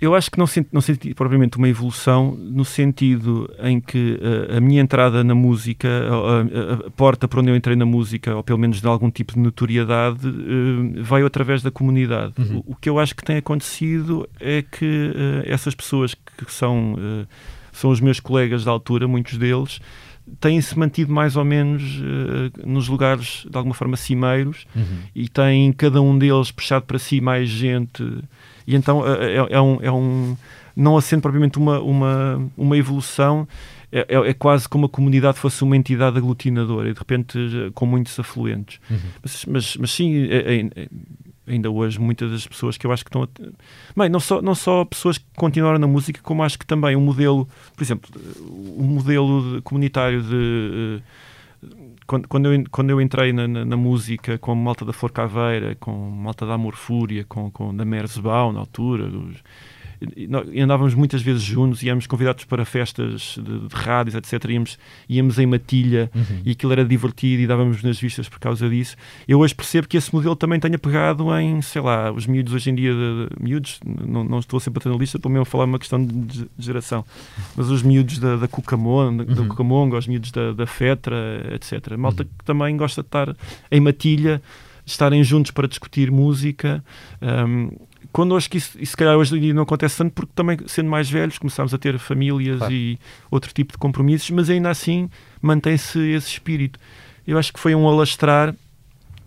[0.00, 4.56] eu, acho que não senti, não senti propriamente uma evolução no sentido em que uh,
[4.56, 8.34] a minha entrada na música, a, a, a, porta para onde eu entrei na música,
[8.34, 12.34] ou pelo menos de algum tipo de notoriedade, uh, veio através da comunidade.
[12.38, 12.62] Uhum.
[12.66, 16.96] O, o, que eu acho que tem acontecido é que uh, essas pessoas que são,
[17.72, 19.80] são os meus colegas da altura, muitos deles,
[20.40, 24.98] têm-se mantido mais ou menos uh, nos lugares de alguma forma cimeiros uhum.
[25.14, 28.02] e têm cada um deles puxado para si mais gente
[28.66, 30.36] e então uh, é, é, um, é um
[30.76, 33.48] não sendo propriamente uma, uma, uma evolução
[33.90, 37.38] é, é, é, quase como a comunidade fosse uma entidade aglutinadora e de repente
[37.74, 38.98] com muitos afluentes uhum.
[39.22, 40.88] mas, mas, mas, sim é, é
[41.48, 43.28] ainda hoje muitas das pessoas que eu acho que estão a...
[43.96, 47.00] bem, não só, não só pessoas que continuaram na música, como acho que também um
[47.00, 48.10] modelo, por exemplo,
[48.50, 51.02] um modelo de, comunitário de uh,
[52.06, 55.76] quando, quando, eu, quando eu entrei na, na, na, música com Malta da Flor Caveira,
[55.78, 59.36] com Malta da Amor Fúria, com, com da Merzbau na altura, os,
[60.00, 64.44] e andávamos muitas vezes juntos, íamos convidados para festas de, de rádios, etc.
[64.50, 66.40] Íamos, íamos em matilha uhum.
[66.44, 68.96] e aquilo era divertido e dávamos nas vistas por causa disso.
[69.26, 72.70] Eu hoje percebo que esse modelo também tenha pegado em, sei lá, os miúdos hoje
[72.70, 75.46] em dia, de, de, miúdos, não, não estou sempre a na lista, estou mesmo a
[75.46, 77.04] falar uma questão de, geração,
[77.56, 79.48] mas os miúdos da, da Cucamonga, da, uhum.
[79.48, 81.16] Cucamonga, os miúdos da, da Fetra,
[81.52, 81.96] etc.
[81.96, 82.28] Malta uhum.
[82.38, 83.36] que também gosta de estar
[83.70, 84.40] em matilha
[84.90, 86.82] estarem juntos para discutir música.
[87.20, 87.70] Um,
[88.18, 90.58] quando acho que isso, isso se calhar hoje em dia não acontece tanto, porque também
[90.66, 92.74] sendo mais velhos começámos a ter famílias claro.
[92.74, 92.98] e
[93.30, 95.08] outro tipo de compromissos, mas ainda assim
[95.40, 96.80] mantém-se esse espírito.
[97.24, 98.56] Eu acho que foi um alastrar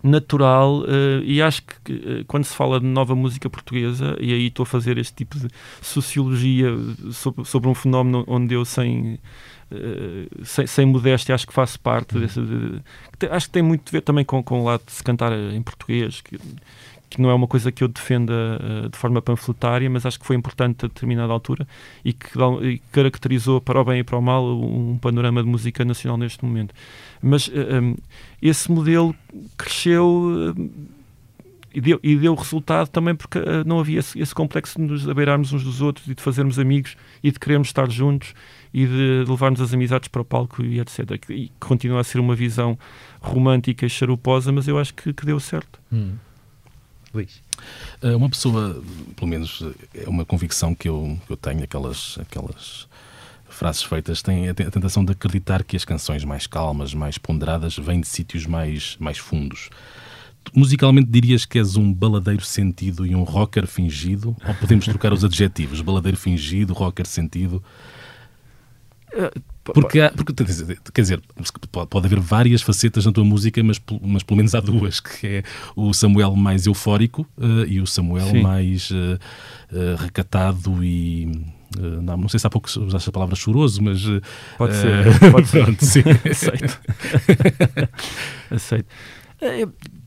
[0.02, 4.48] natural uh, e acho que uh, quando se fala de nova música portuguesa, e aí
[4.48, 5.48] estou a fazer este tipo de
[5.80, 6.68] sociologia
[7.12, 9.18] sobre, sobre um fenómeno onde eu sem,
[9.70, 12.20] uh, sem, sem, modéstia acho que faço parte uhum.
[12.20, 15.02] desse, de, acho que tem muito a ver também com, com o lado de se
[15.02, 16.38] cantar em português que,
[17.12, 20.26] que não é uma coisa que eu defenda uh, de forma panfletária, mas acho que
[20.26, 21.66] foi importante a determinada altura
[22.04, 22.28] e que
[22.62, 26.44] e caracterizou para o bem e para o mal um panorama de música nacional neste
[26.44, 26.74] momento.
[27.22, 27.96] Mas uh, eh, um,
[28.40, 29.14] esse modelo
[29.56, 30.54] cresceu.
[31.74, 35.08] E, deu, e deu resultado também porque uh, não havia esse, esse, complexo de nos
[35.08, 38.34] abeirarmos uns dos outros e de fazermos amigos e de querermos estar juntos
[38.74, 41.18] e de, de levarmos as amizades para o palco e etc.
[41.30, 42.78] E continua a ser uma visão
[43.22, 45.80] romântica e charuposa, mas eu acho que, que deu certo.
[45.90, 46.12] Hum.
[47.12, 47.42] Luís.
[48.02, 48.82] Uh, uma pessoa,
[49.16, 49.62] pelo menos
[49.94, 52.88] é uma convicção que eu, que eu tenho, aquelas, aquelas
[53.48, 58.00] frases feitas, tem a tentação de acreditar que as canções mais calmas, mais ponderadas, vêm
[58.00, 59.68] de sítios mais, mais fundos.
[60.52, 64.36] Musicalmente dirias que és um baladeiro sentido e um rocker fingido?
[64.44, 65.80] Ou podemos trocar os adjetivos?
[65.80, 67.62] Baladeiro fingido, rocker sentido?
[69.64, 70.32] Porque, há, porque
[70.92, 71.22] quer dizer,
[71.88, 75.42] pode haver várias facetas na tua música, mas, mas pelo menos há duas, que é
[75.76, 78.42] o Samuel mais eufórico uh, e o Samuel Sim.
[78.42, 79.18] mais uh,
[79.72, 81.30] uh, recatado e
[81.78, 84.02] não, não sei se há pouco usaste a palavra choroso, mas.
[84.58, 85.30] Pode ser.
[85.30, 85.64] Pode ser.
[85.64, 85.84] Pronto,
[86.30, 86.80] aceito.
[88.50, 88.86] aceito.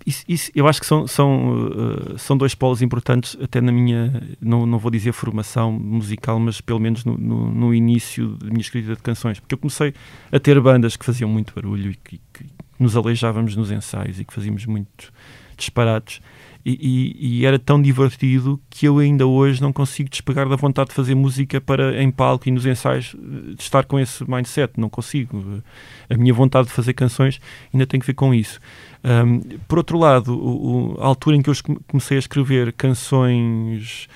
[0.06, 4.22] Isso, isso, eu acho que são, são, uh, são dois polos importantes, até na minha,
[4.39, 8.62] não, não vou dizer formação musical, mas pelo menos no, no, no, início da minha
[8.62, 9.39] escrita de canções.
[9.39, 9.96] Porque eu comecei
[10.32, 12.46] a ter bandas que faziam muito barulho e que, que
[12.78, 15.12] nos aleijávamos nos ensaios e que fazíamos muito
[15.58, 16.22] disparates.
[16.65, 20.89] E, e, e, era tão divertido que eu ainda hoje não consigo despegar da vontade
[20.89, 23.15] de fazer música para em palco e nos ensaios
[23.56, 25.62] de estar com esse mindset, não consigo.
[26.10, 27.39] A minha vontade de fazer canções
[27.72, 28.60] ainda tem que ver com isso.
[29.06, 31.54] Um, por outro lado, o, o, a altura em que eu
[31.88, 34.10] comecei a escrever canções,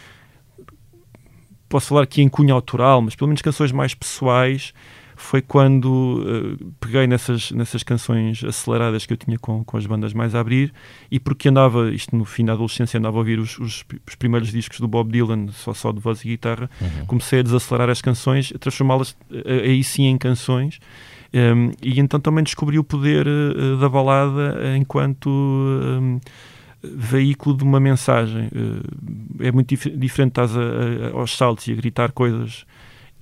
[1.70, 4.74] posso falar aqui em cunho autoral, mas pelo menos canções mais pessoais,
[5.16, 10.14] foi quando uh, peguei nessas, nessas canções aceleradas que eu tinha com, com as bandas
[10.14, 10.74] mais a abrir
[11.12, 14.50] e porque andava, isto no fim da adolescência, andava a ouvir os, os, os primeiros
[14.50, 17.06] discos do Bob Dylan, só, só de voz e guitarra, uhum.
[17.06, 20.80] comecei a desacelerar as canções, a transformá-las aí sim em canções
[21.34, 26.20] um, e então também descobri o poder uh, da balada enquanto um,
[26.84, 28.48] veículo de uma mensagem.
[28.48, 32.66] Uh, é muito dif diferente estás a, a, aos saltos e a gritar coisas.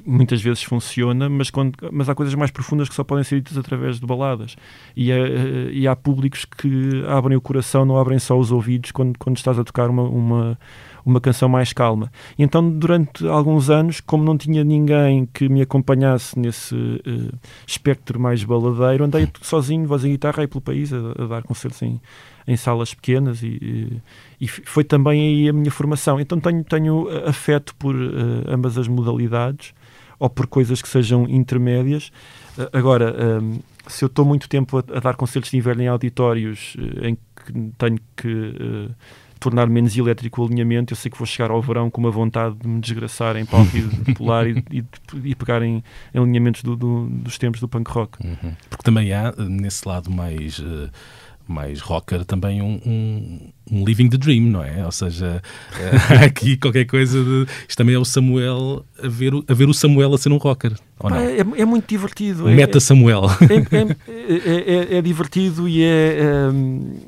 [0.05, 3.57] Muitas vezes funciona, mas, quando, mas há coisas mais profundas que só podem ser ditas
[3.57, 4.55] através de baladas.
[4.95, 9.17] E, uh, e há públicos que abrem o coração, não abrem só os ouvidos quando,
[9.17, 10.59] quando estás a tocar uma, uma
[11.07, 12.11] uma canção mais calma.
[12.37, 17.33] E então, durante alguns anos, como não tinha ninguém que me acompanhasse nesse uh,
[17.65, 21.81] espectro mais baladeiro, andei sozinho, voz em guitarra, aí pelo país, a, a dar concertos
[21.81, 22.01] em,
[22.45, 24.01] em salas pequenas e,
[24.39, 26.19] e, foi também aí a minha formação.
[26.19, 29.73] Então tenho, tenho afeto por uh, ambas as modalidades
[30.19, 32.11] ou por coisas que sejam intermédias.
[32.57, 35.87] Uh, agora, um, se eu estou muito tempo a, a, dar concertos de inverno em
[35.87, 38.91] auditórios em que tenho que
[39.39, 42.55] tornar menos elétrico o alinhamento, eu sei que vou chegar ao verão com uma vontade
[42.55, 44.83] de me desgraçar em palco e de pular e, e,
[45.23, 48.17] e, pegar em, em alinhamentos do, do, dos tempos do punk rock.
[48.25, 48.53] Uhum.
[48.69, 50.59] Porque também há, nesse lado mais...
[50.59, 50.89] Uh
[51.47, 54.85] mais rocker, também um, um, um, living the dream, não é?
[54.85, 55.41] Ou seja,
[56.09, 57.47] há aqui qualquer coisa de.
[57.67, 60.37] Isto também é o Samuel a ver o, a ver o Samuel a ser um
[60.37, 60.73] rocker.
[60.99, 61.17] Ou não?
[61.17, 62.49] É, é, muito divertido.
[62.49, 63.23] É, Meta Samuel.
[63.41, 63.77] É,
[64.27, 66.49] é, é, é divertido e é.
[66.51, 66.99] Um,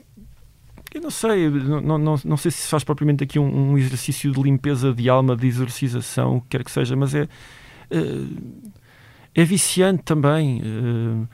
[0.93, 4.41] eu não sei, não, não, não sei se faz propriamente aqui um, um, exercício de
[4.41, 8.61] limpeza de alma, de exorcização, o que quer que seja, mas é, uh,
[9.35, 10.61] é viciante também.
[10.61, 11.27] Uh,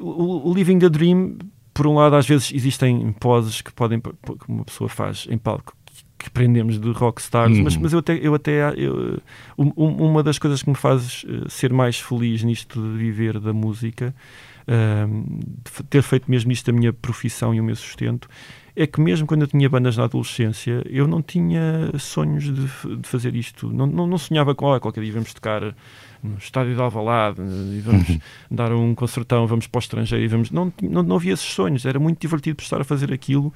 [0.00, 1.36] o, o, Living the Dream,
[1.72, 4.12] por um lado, às vezes existem poses que podem, que
[4.48, 5.76] uma pessoa faz em palco
[6.16, 7.64] que aprendemos de rockstars, uhum.
[7.64, 9.20] mas, mas eu até, eu até eu,
[9.58, 13.52] um, uma das coisas que me faz uh, ser mais feliz nisto de viver da
[13.52, 14.14] música,
[14.66, 18.26] de ter feito mesmo isto a minha profissão e o meu sustento,
[18.76, 23.08] é que mesmo quando eu tinha bandas na adolescência, eu não tinha sonhos de, de
[23.08, 23.72] fazer isto.
[23.72, 25.74] Não, não, não sonhava com, oh, qualquer dia vamos tocar
[26.24, 28.18] no estádio de Alvalade e vamos uhum.
[28.50, 30.50] dar um concertão, vamos para o estrangeiro e vamos...
[30.50, 33.52] Não, não, não havia esses sonhos, era muito divertido estar a fazer aquilo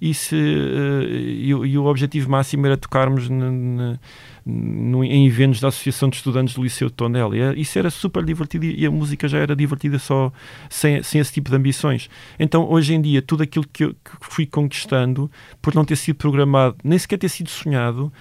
[0.00, 3.98] e, se, uh, e, e, o objetivo máximo era tocarmos na, na,
[4.46, 7.36] no, em eventos da Associação de Estudantes do Liceu de Tondela.
[7.36, 10.32] E, isso era super divertido e a música já era divertida só
[10.70, 12.08] sem, sem esse tipo de ambições.
[12.38, 15.30] Então, hoje em dia, tudo aquilo que eu que fui conquistando,
[15.60, 18.12] por não ter sido programado, nem sequer ter sido sonhado,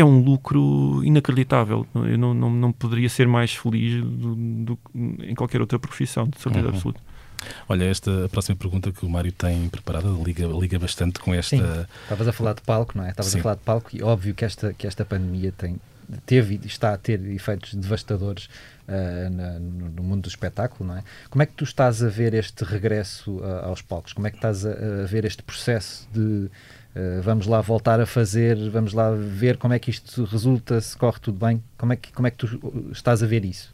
[0.00, 1.86] é um lucro inacreditável.
[1.94, 6.40] Eu não, não, não poderia ser mais feliz do, do, em qualquer outra profissão, de
[6.40, 6.74] certeza uhum.
[6.74, 7.00] absoluta.
[7.68, 11.56] Olha, esta próxima pergunta que o Mário tem preparada liga, liga bastante com esta.
[11.56, 13.10] Sim, estavas a falar de palco, não é?
[13.10, 15.76] Estavas a falar de palco e óbvio que esta, que esta pandemia tem,
[16.26, 18.48] teve e está a ter efeitos devastadores
[18.88, 21.04] uh, na, no, mundo do espetáculo, não é?
[21.30, 24.12] Como é que tu estás a ver este regresso uh, aos palcos?
[24.12, 26.50] Como é que estás a, a ver este processo de
[26.94, 30.96] Uh, vamos lá voltar a fazer, vamos lá ver como é que isto resulta, se
[30.96, 31.62] corre tudo bem.
[31.78, 33.72] Como é que, como é que tu estás a ver isso?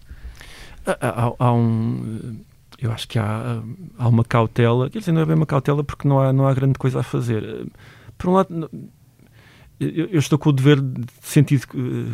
[0.87, 2.41] Há, há um.
[2.79, 3.63] Eu acho que há,
[3.99, 6.53] há uma cautela, quer dizer, não é bem uma cautela porque não há, não há
[6.53, 7.67] grande coisa a fazer.
[8.19, 8.71] por um lado,
[9.79, 11.67] eu, estou com o dever de sentido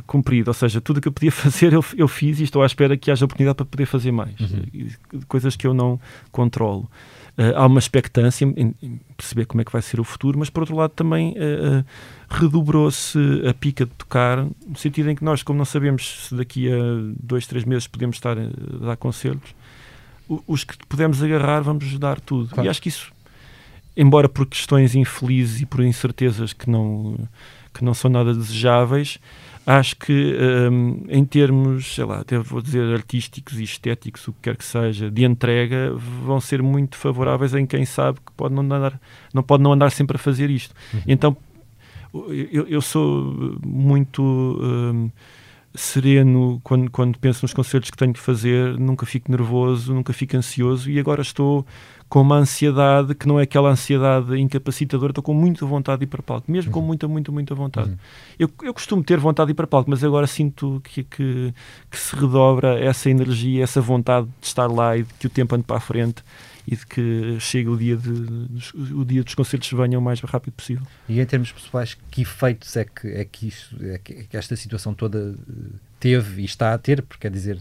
[0.06, 2.66] cumprido, ou seja, tudo o que eu podia fazer eu, eu, fiz e estou à
[2.66, 4.38] espera que haja oportunidade para poder fazer mais.
[4.40, 5.22] Uhum.
[5.28, 6.90] Coisas que eu não controlo.
[7.36, 10.50] Uh, há uma expectância em, em, perceber como é que vai ser o futuro, mas
[10.50, 11.82] por outro lado também uh,
[12.28, 13.18] redobrou-se
[13.48, 16.76] a pica de tocar, no sentido em que nós, como não sabemos se daqui a
[17.18, 18.48] dois, três meses podemos estar a
[18.84, 19.54] dar concertos,
[20.46, 22.50] os que podemos agarrar vamos dar tudo.
[22.50, 22.66] Claro.
[22.66, 23.10] E acho que isso,
[23.96, 27.16] embora por questões infelizes e por incertezas que não,
[27.72, 29.18] que não são nada desejáveis,
[29.66, 30.36] acho que
[30.70, 34.64] um, em termos, sei lá, até vou dizer artísticos e estéticos, o que quer que
[34.64, 39.00] seja, de entrega, vão ser muito favoráveis em quem sabe que pode não andar,
[39.32, 40.74] não pode não andar sempre a fazer isto.
[40.92, 41.00] Uhum.
[41.06, 41.36] Então,
[42.12, 45.10] eu, eu, sou muito um,
[45.74, 50.36] sereno quando, quando penso nos concertos que tenho que fazer, nunca fico nervoso, nunca fico
[50.36, 51.66] ansioso e agora estou
[52.12, 56.08] com uma ansiedade que não é aquela ansiedade incapacitadora, estou com muita vontade de ir
[56.08, 56.74] para palco, mesmo uhum.
[56.74, 57.88] com muita, muita, muita vontade.
[57.88, 57.96] Uhum.
[58.38, 61.54] Eu, eu costumo ter vontade de ir para palco, mas agora sinto que, que,
[61.90, 65.54] que, se redobra essa energia, essa vontade de estar lá e de que o tempo
[65.54, 66.22] ande para a frente
[66.68, 70.52] e de que chegue o dia, de, o dia dos concertos venha o mais rápido
[70.52, 70.86] possível.
[71.08, 74.36] E em termos pessoais, que efeitos é que, é que, isto, é que, é que
[74.36, 75.34] esta situação toda
[75.98, 77.00] teve e está a ter?
[77.00, 77.58] Porque quer dizer,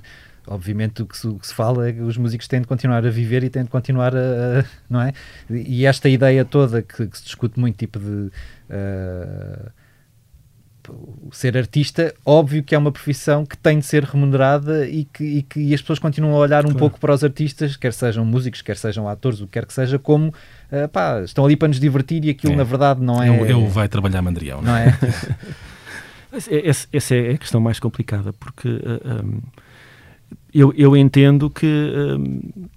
[0.47, 3.05] obviamente o que, se, o que, se, fala é que os músicos têm de continuar
[3.05, 5.13] a viver e têm de continuar a, a não é?
[5.49, 8.31] E esta ideia toda que, que se discute muito, tipo de
[8.69, 9.71] uh,
[11.31, 15.43] ser artista, óbvio que é uma profissão que tem de ser remunerada e que, e
[15.43, 16.79] que e as pessoas continuam a olhar um claro.
[16.79, 19.99] pouco para os artistas, quer sejam músicos, quer sejam atores, o que quer que seja,
[19.99, 22.55] como uh, pá, estão ali para nos divertir e aquilo é.
[22.55, 23.29] na verdade não é.
[23.29, 24.97] Ele, vai trabalhar mandrião, não é?
[26.65, 28.67] essa, essa é a questão mais complicada, porque.
[28.67, 28.81] Uh,
[29.25, 29.41] um
[30.53, 32.69] eu, eu entendo que um,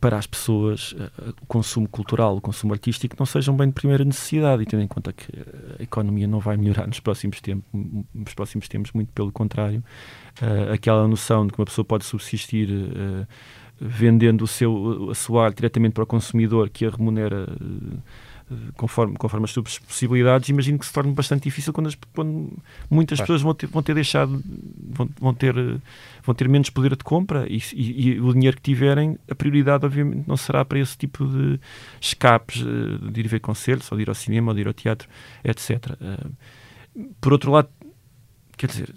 [0.00, 4.04] para as pessoas uh, o consumo cultural, o consumo artístico não sejam bem de primeira
[4.04, 5.26] necessidade e tendo em conta que
[5.78, 7.64] a economia não vai melhorar nos próximos tempos,
[8.14, 9.82] nos próximos tempos muito pelo contrário,
[10.40, 13.26] uh, aquela noção de que uma pessoa pode subsistir uh,
[13.80, 17.46] vendendo o seu, a sua arte diretamente para o consumidor que a remunera
[18.76, 22.52] conforme, conforme as suas possibilidades, imagino que se torne bastante difícil quando, as, quando
[22.90, 23.26] muitas claro.
[23.26, 24.42] pessoas vão ter, vão ter deixado,
[24.90, 25.54] vão, vão, ter,
[26.24, 29.86] vão ter menos poder de compra e, e, e, o dinheiro que tiverem, a prioridade
[29.86, 31.60] obviamente não será para esse tipo de
[32.00, 34.74] escapes, eh, de ir ver concertos, ou de ir ao cinema, ou de ir ao
[34.74, 35.08] teatro,
[35.44, 35.96] etc.
[36.00, 37.68] Eh, por outro lado,
[38.56, 38.94] quer dizer,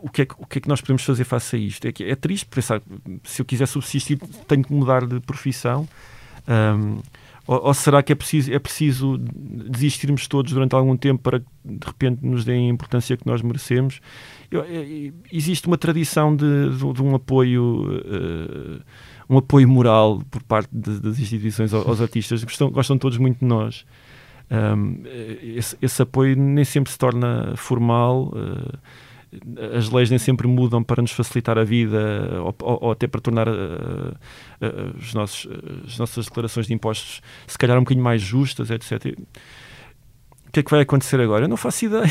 [0.00, 1.86] o que, é, o que é que nós podemos fazer face a isto?
[1.86, 2.82] É, que é triste pensar,
[3.24, 5.88] se eu quiser subsistir, tenho que mudar de profissão.
[6.48, 7.00] Um,
[7.48, 11.46] ou, ou, será que é preciso, é preciso desistirmos todos durante algum tempo para que
[11.64, 14.02] de repente nos deem a importância que nós merecemos?
[14.50, 18.00] Eu, é, existe uma tradição de, de, de um apoio.
[18.04, 18.82] Uh,
[19.30, 23.40] um apoio moral por parte de, das instituições aos, aos artistas, gostam, gostam todos muito
[23.40, 23.84] de nós.
[24.50, 25.02] Um,
[25.42, 28.32] esse, esse, apoio nem sempre se torna formal.
[28.34, 28.78] Uh,
[29.76, 33.20] as leis nem sempre mudam para nos facilitar a vida ou, ou, ou até para
[33.20, 35.46] tornar uh, uh, os nossos,
[35.86, 39.18] as nossas declarações de impostos se calhar um bocadinho mais justas, etc.
[40.46, 41.44] O que é que vai acontecer agora?
[41.44, 42.08] Eu não faço ideia.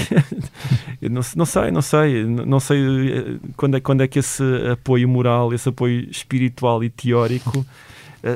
[1.01, 2.23] não, não, sei, não sei.
[2.23, 7.65] Não sei quando é, quando é que esse apoio moral, esse apoio espiritual e teórico,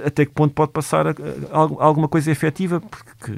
[0.04, 1.13] até que ponto pode passar a, a,
[1.54, 3.32] a alguma coisa efetiva, porque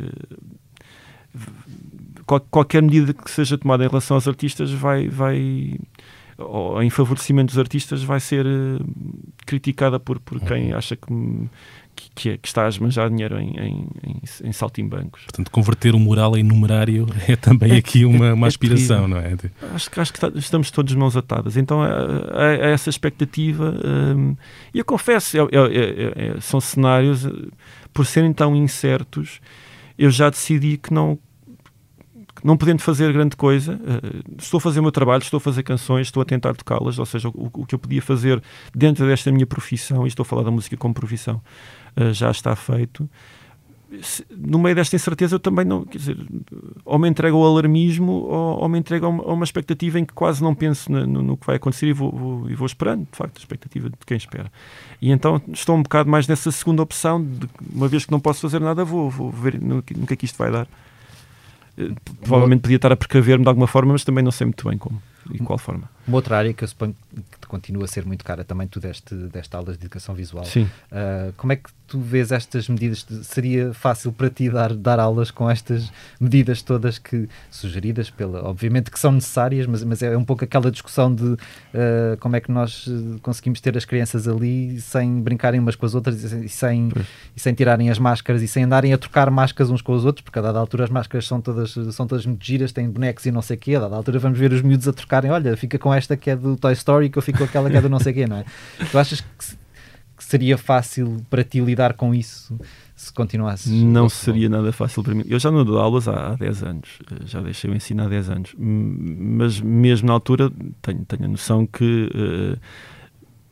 [2.39, 5.77] qualquer medida que seja tomada em relação aos artistas vai, vai
[6.37, 8.85] ou em favorecimento dos artistas vai ser uh,
[9.45, 10.77] criticada por, por quem uhum.
[10.77, 11.49] acha que,
[12.15, 15.23] que, é, que, está a esmanjar dinheiro em, em, em, em saltimbancos.
[15.25, 19.35] Portanto, converter o moral em numerário é também aqui uma, uma é aspiração, não é?
[19.73, 21.55] Acho, acho que tá, estamos todos mãos atadas.
[21.55, 23.73] Então, é, é essa expectativa.
[23.85, 24.35] Um,
[24.73, 27.29] e eu confesso, é, é, é, são cenários, eh,
[27.93, 29.39] por serem tão incertos,
[29.97, 31.19] eu já decidi que não
[32.43, 35.63] não podendo fazer grande coisa, uh, estou a fazer o meu trabalho, estou a fazer
[35.63, 38.41] canções, estou a tentar tocá-las, ou seja, o, o, que eu podia fazer
[38.75, 41.41] dentro desta minha profissão, e estou a falar da música como profissão,
[41.97, 43.09] uh, já está feito.
[44.35, 46.17] No meio desta incerteza, eu também não, quer dizer,
[46.83, 50.05] ou me entrego ao alarmismo, ou, ou me entrego a uma, a uma, expectativa em
[50.05, 52.65] que quase não penso no, no, no que vai acontecer e vou, vou, e vou
[52.65, 54.51] esperando, de facto, a expectativa de quem espera.
[54.99, 58.41] E então estou um bocado mais nessa segunda opção, de, uma vez que não posso
[58.41, 60.67] fazer nada, vou, vou ver no, no que é que isto vai dar.
[61.77, 64.77] Eh, provavelmente podia estar a precaver-me de alguma forma, mas também não sei muito bem
[64.77, 65.89] como e qual forma.
[66.07, 66.95] Uma outra área que eu suponho
[67.39, 68.43] que continua a ser muito cara.
[68.43, 70.45] Também tu deste, deste aulas de educação visual.
[70.45, 70.63] Sim.
[70.91, 73.05] Uh, como é que tu vês estas medidas?
[73.21, 78.89] Seria fácil para ti dar, dar aulas com estas medidas todas que sugeridas pela, obviamente
[78.89, 81.37] que são necessárias, mas, mas é um pouco aquela discussão de uh,
[82.19, 82.89] como é que nós
[83.21, 86.91] conseguimos ter as crianças ali sem brincarem umas com as outras e sem,
[87.35, 90.23] e sem tirarem as máscaras e sem andarem a trocar máscaras uns com os outros,
[90.23, 93.31] porque a dada altura as máscaras são todas, são todas muito giras, têm bonecos e
[93.31, 95.77] não sei o quê, a dada altura vamos ver os miúdos a trocarem, olha, fica
[95.77, 97.89] com esta que é do Toy Story que eu fico com aquela que é do
[97.89, 98.45] não sei o quê, não é?
[98.91, 99.62] Tu achas que
[100.33, 102.59] seria fácil para ti lidar com isso
[102.95, 103.71] se continuasses?
[103.71, 105.23] Não seria nada fácil para mim.
[105.27, 108.07] Eu já não dou aulas há, há 10 anos, eh, já deixei o ensino há
[108.07, 112.09] 10 anos, mas mesmo na altura tenho, tenho a noção que.
[112.15, 112.59] Uh,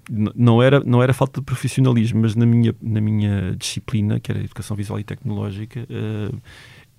[0.10, 4.42] não era, não era falta de profissionalismo, mas na minha, na minha disciplina, que era
[4.42, 6.38] Educação Visual e Tecnológica, uh,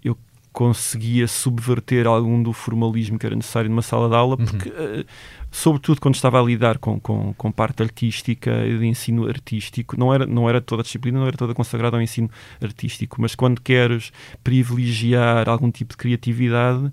[0.03, 0.17] eu
[0.51, 5.01] conseguia subverter algum do formalismo que era necessário numa sala de aula, porque, uhum.
[5.01, 5.05] uh,
[5.53, 10.13] sobretudo quando estava a lidar com, com, com parte artística e de ensino artístico, não
[10.13, 12.29] era, não era toda a disciplina, não era toda consagrada ao ensino
[12.61, 14.11] artístico, mas quando queres
[14.43, 16.91] privilegiar algum tipo de criatividade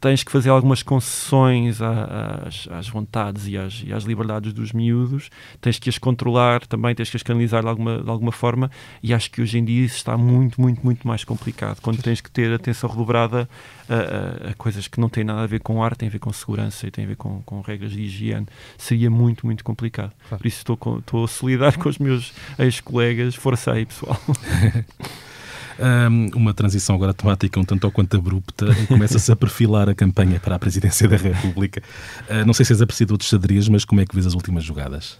[0.00, 5.30] tens que fazer algumas concessões às, às vontades e às, e às, liberdades dos miúdos,
[5.60, 8.70] tens que as controlar também, tens que as canalizar de alguma, de alguma forma,
[9.02, 12.20] e acho que hoje em dia isso está muito, muito, muito mais complicado, quando tens
[12.20, 13.48] que ter atenção redobrada
[13.88, 16.18] a, a, a coisas que não têm nada a ver com arte, têm a ver
[16.18, 20.12] com segurança e têm a ver com, com regras de higiene, seria muito, muito complicado.
[20.28, 20.42] Claro.
[20.42, 24.20] Por isso estou, com, estou a solidar com os meus ex-colegas, força aí pessoal.
[25.78, 30.40] Um, uma transição agora automática um tanto ou quanto abrupta, começa-se a perfilar a campanha
[30.40, 31.82] para a presidência da República.
[32.30, 34.64] Uh, não sei se és apreciador de xadrez, mas como é que vês as últimas
[34.64, 35.18] jogadas?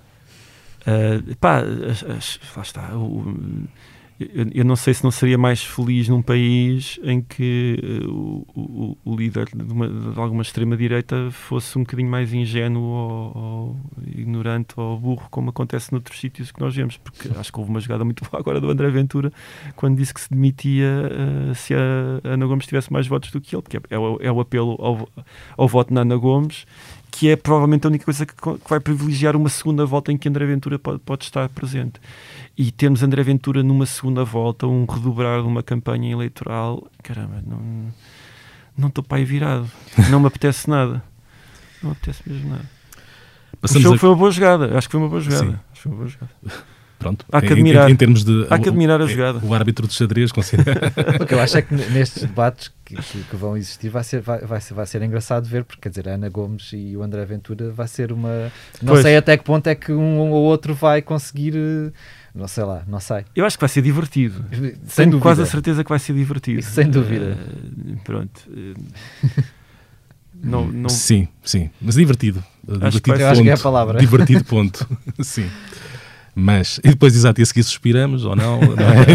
[0.82, 2.96] Uh, pá, lá está.
[2.96, 3.34] O,
[4.19, 8.47] eu, eu, não sei se não seria mais feliz num país em que uh, o,
[8.55, 13.77] o, o, líder de, uma, de alguma extrema-direita fosse um bocadinho mais ingênuo ou, ou,
[14.07, 17.81] ignorante ou burro, como acontece noutros sítios que nós vemos, porque acho que houve uma
[17.81, 19.31] jogada muito boa agora do André Ventura
[19.75, 21.11] quando disse que se demitia
[21.51, 24.19] uh, se a Ana Gomes tivesse mais votos do que ele, porque é, é, o,
[24.21, 25.09] é o apelo ao,
[25.59, 26.67] ao voto na Ana Gomes
[27.17, 28.35] que é provavelmente a única coisa que,
[28.69, 31.99] vai privilegiar uma segunda volta em que André Ventura pode, pode estar presente
[32.57, 37.92] e temos André Ventura numa segunda volta, um redobrar de uma campanha eleitoral, caramba, não
[38.76, 39.70] não estou para aí virado,
[40.11, 41.02] não me apetece nada,
[41.82, 42.70] não me apetece mesmo nada.
[43.61, 43.98] Passamos o show a...
[43.98, 45.44] foi uma boa jogada, acho que foi uma boa jogada.
[45.46, 45.59] Sim.
[45.72, 46.32] Acho que foi uma boa jogada.
[46.98, 48.46] Pronto, há que admirar, em, em, termos de.
[48.48, 49.40] Há que admirar a jogada.
[49.44, 50.92] O árbitro de xadrez considera.
[51.20, 54.22] o que eu acho é que nestes debates que, que, que, vão existir vai ser,
[54.22, 57.02] vai, vai, ser, vai ser engraçado ver, porque quer dizer, a Ana Gomes e o
[57.02, 58.50] André Ventura vai ser uma.
[58.82, 59.02] Não pois.
[59.02, 61.54] sei até que ponto é que um ou outro vai conseguir.
[62.37, 63.24] Não sei lá, não sei.
[63.34, 64.45] Eu acho que vai ser divertido.
[64.51, 65.22] Sem Tenho dúvida.
[65.22, 66.61] quase a certeza que vai ser divertido.
[66.61, 67.34] Sem dúvida.
[67.34, 68.43] Uh, pronto.
[68.47, 68.74] Uh,
[70.45, 70.91] não, não...
[70.91, 71.70] Sim, sim.
[71.80, 72.45] Mas divertido.
[72.68, 73.99] Acho divertido que, acho que é a palavra.
[73.99, 74.87] Divertido, ponto.
[75.24, 75.49] sim.
[76.34, 78.61] Mas, e depois, exato, e a seguir suspiramos ou não?
[78.61, 79.07] não é?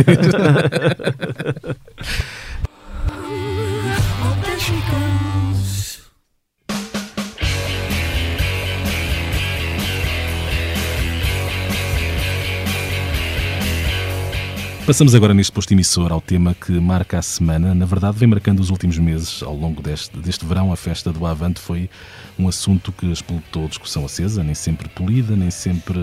[14.92, 17.74] Passamos agora neste posto emissor ao tema que marca a semana.
[17.74, 19.42] Na verdade, vem marcando os últimos meses.
[19.42, 21.90] Ao longo deste, deste verão, a festa do Avante foi
[22.38, 25.98] um assunto que explotou discussão acesa, nem sempre polida, nem sempre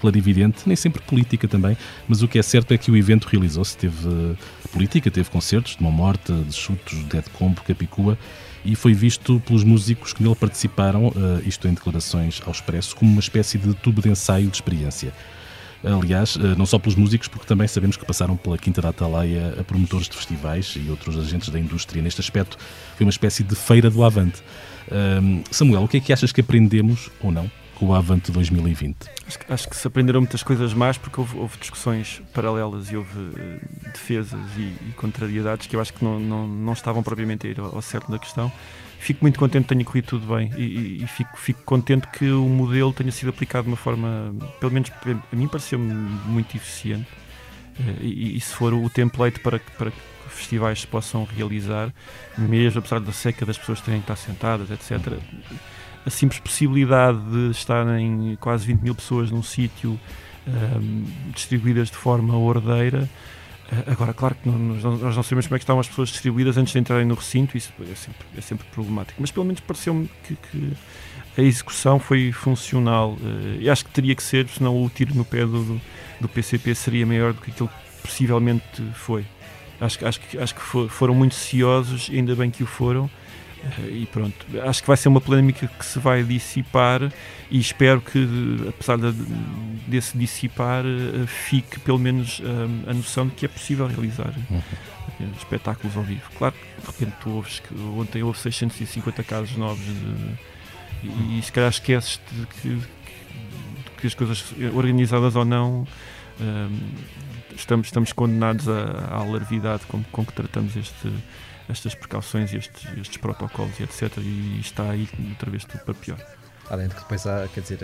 [0.00, 1.76] clarividente, nem sempre política também.
[2.08, 3.76] Mas o que é certo é que o evento realizou-se.
[3.76, 4.34] Teve
[4.72, 8.16] política, teve concertos de Mão Morta, de Chutos, de Dead Combo, Capicua
[8.64, 13.10] e foi visto pelos músicos que nele participaram, uh, isto em declarações ao expresso, como
[13.10, 15.12] uma espécie de tubo de ensaio de experiência.
[15.82, 19.56] Aliás, eh, não só pelos músicos, porque também sabemos que passaram pela Quinta da Atalaia
[19.58, 22.02] a promotores de festivais e outros agentes da indústria.
[22.02, 22.58] Neste aspecto,
[22.96, 24.42] foi uma espécie de feira do Avante.
[25.50, 27.50] Samuel, o que é que achas que aprendemos ou não
[27.80, 29.08] com o Avante 2020?
[29.26, 32.96] Acho que, acho que se aprenderam muitas coisas mais porque houve, houve discussões paralelas e
[32.96, 33.60] houve uh,
[33.90, 37.58] defesas e, e, contrariedades que eu acho que não, não, não estavam propriamente a ir
[37.58, 38.52] ao, ao certo da questão
[39.00, 42.44] fico muito contente que tenha corrido tudo bem e, e fico, fico, contente que o
[42.44, 44.92] modelo tenha sido aplicado de uma forma, pelo menos
[45.32, 45.92] a mim pareceu-me
[46.26, 47.08] muito eficiente.
[47.78, 49.98] Eh, e, e, se for o template para que, para que
[50.28, 51.92] festivais se possam realizar,
[52.36, 55.18] mesmo apesar da seca das pessoas terem que estar sentadas, etc.,
[56.04, 59.98] a simples possibilidade de estarem quase 20 mil pessoas num sítio um,
[60.46, 63.08] ehm, distribuídas de forma ordeira
[63.86, 66.78] agora, claro que nós não sabemos como é que estão as pessoas distribuídas antes de
[66.78, 69.20] entrarem no recinto, isso é sempre, é sempre problemático.
[69.20, 70.72] Mas pelo menos pareceu-me que, que,
[71.38, 73.16] a execução foi funcional.
[73.22, 75.80] Eh, e acho que teria que ser, senão o tiro no pé do,
[76.20, 79.24] do PCP seria maior do que aquilo que possivelmente foi.
[79.80, 83.08] Acho, acho, acho que foram muito ciosos, ainda bem que o foram.
[83.88, 87.02] E pronto, acho que vai ser uma polémica que se vai dissipar
[87.50, 88.26] e espero que,
[88.68, 89.12] apesar de,
[89.86, 95.32] desse dissipar, eh, fique pelo menos um, a noção de que é possível realizar uhum.
[95.36, 96.22] espetáculos ao vivo.
[96.38, 100.38] Claro que de repente tu ouves que ontem houve 650 casos novos de,
[101.04, 102.78] e, e se calhar esqueces de que,
[103.98, 104.44] que as coisas
[104.74, 105.86] organizadas ou não
[106.40, 106.78] um,
[107.54, 111.12] estamos, estamos condenados à, à alarvidade com, com que tratamos este
[111.70, 114.18] estas precauções, estes, estes protocolos e etc.
[114.18, 116.18] E está aí outra vez tudo para pior.
[116.68, 117.78] Além de que depois há, quer dizer,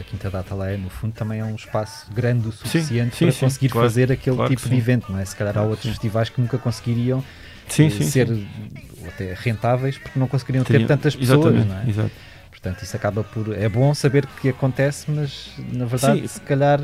[0.00, 3.26] a Quinta Data lá é, no fundo, também é um espaço grande o suficiente sim,
[3.26, 5.24] para sim, conseguir claro, fazer aquele claro tipo de evento, não é?
[5.24, 7.24] Se calhar claro, há outros festivais que nunca conseguiriam
[7.68, 8.28] sim, ser
[9.06, 11.88] até rentáveis porque não conseguiriam ter tantas pessoas, não é?
[11.88, 12.10] Exato.
[12.64, 13.52] Portanto, isso acaba por.
[13.56, 16.80] É bom saber que acontece, mas na verdade, se calhar,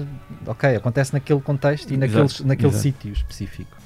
[0.46, 3.76] ok, acontece naquele contexto e naquele, naquele sítio específico.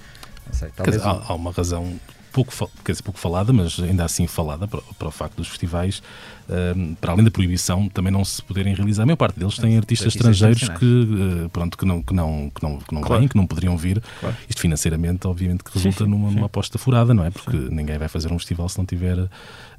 [0.51, 1.99] Sei, talvez dizer, há, há, uma razão
[2.35, 2.53] pouco,
[2.85, 6.03] quer dizer, pouco falada, mas ainda assim falada para, para o facto dos festivais,
[6.49, 9.05] uh, para além da proibição, também não se poderem realizar.
[9.05, 12.63] A maior parte deles têm artistas estrangeiros que, uh, pronto, que não, que não, que
[12.63, 13.21] não, que não claro.
[13.21, 14.03] vêm, que não poderiam vir.
[14.19, 14.37] Claro.
[14.49, 16.35] Isto financeiramente, obviamente, que resulta sim, sim, numa, sim.
[16.35, 17.31] numa aposta furada, não é?
[17.31, 19.17] Porque ninguém vai fazer um festival se não tiver.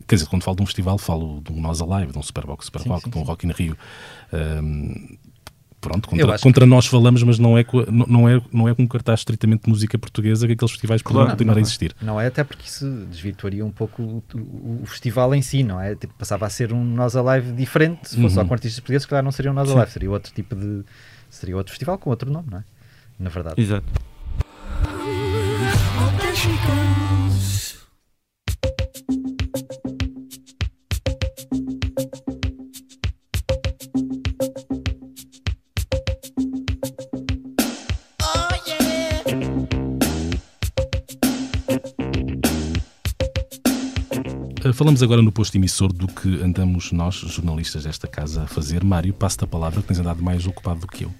[0.08, 2.68] Quer dizer, quando falo de um festival, falo de um Nós Alive, de um Superbox
[2.68, 3.78] Superbox, de um Rock in Rio.
[4.32, 5.18] Uh,
[5.88, 7.66] pronto, contra, contra nós falamos, mas não é,
[8.08, 11.30] não, é, não é com um cartaz estritamente de música portuguesa que aqueles festivais claro,
[11.30, 11.96] continuar a existir.
[12.02, 15.80] Não é, até porque isso desvirtuaria um pouco o, o, o festival em si, não
[15.80, 15.96] é?
[15.96, 18.30] Tipo, passava a ser um Nós Alive diferente, se fosse uhum.
[18.30, 20.84] só com artistas portugueses, claro, não seria um Nós Alive, seria outro tipo de.
[21.30, 22.64] seria outro festival com outro nome, não é?
[23.20, 23.62] Na verdade.
[23.62, 23.86] Exato.
[44.76, 48.84] Falamos agora no posto emissor do que andamos nós, jornalistas desta casa, a fazer.
[48.84, 51.12] Mário, passo-te a palavra, que tens andado mais ocupado do que eu.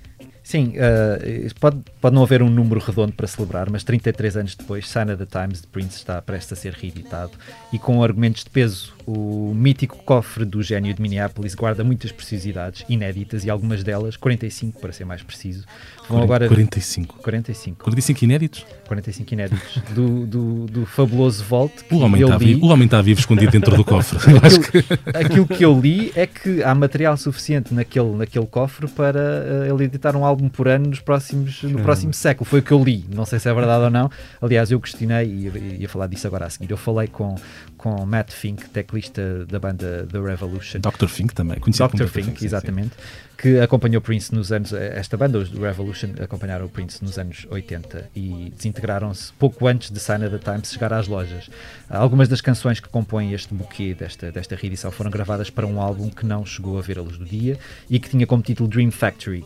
[0.46, 4.88] Sim, uh, pode, pode não haver um número redondo para celebrar, mas 33 anos depois,
[4.88, 7.32] Sign of the Times de Prince está prestes a ser reeditado
[7.74, 8.94] e com argumentos de peso.
[9.08, 14.80] O mítico cofre do gênio de Minneapolis guarda muitas preciosidades inéditas e algumas delas, 45
[14.80, 15.66] para ser mais preciso,
[16.08, 16.48] vão agora...
[16.48, 17.18] 45?
[17.22, 17.84] 45.
[17.84, 18.66] 45 inéditos?
[18.88, 21.74] 45 inéditos do, do, do fabuloso Vault.
[21.90, 22.46] o, homem está li...
[22.46, 24.18] vivo, o homem está vivo escondido dentro do cofre.
[24.42, 25.18] aquilo, que...
[25.18, 29.86] aquilo que eu li é que há material suficiente naquele, naquele cofre para uh, ele
[29.86, 32.46] editar um álbum por ano nos próximos, no próximo século.
[32.46, 33.06] Foi o que eu li.
[33.14, 34.10] Não sei se é verdade ou não.
[34.42, 36.70] Aliás, eu questionei e ia falar disso agora a seguir.
[36.72, 37.36] Eu falei com,
[37.78, 40.80] com Matt Fink, teclista da banda The Revolution.
[40.80, 41.08] Dr.
[41.08, 42.08] Fink também, conhecido Dr.
[42.08, 42.96] Fink, Fink, exatamente.
[42.96, 44.74] Sim, sim que acompanhou Prince nos anos.
[44.74, 50.00] Esta banda, os Revolution, acompanharam o Prince nos anos 80 e desintegraram-se pouco antes de
[50.00, 51.50] Sign of the Times chegar às lojas.
[51.90, 56.10] Algumas das canções que compõem este buquê desta, desta reedição foram gravadas para um álbum
[56.10, 57.60] que não chegou a ver a luz do dia
[57.90, 59.46] e que tinha como título Dream Factory.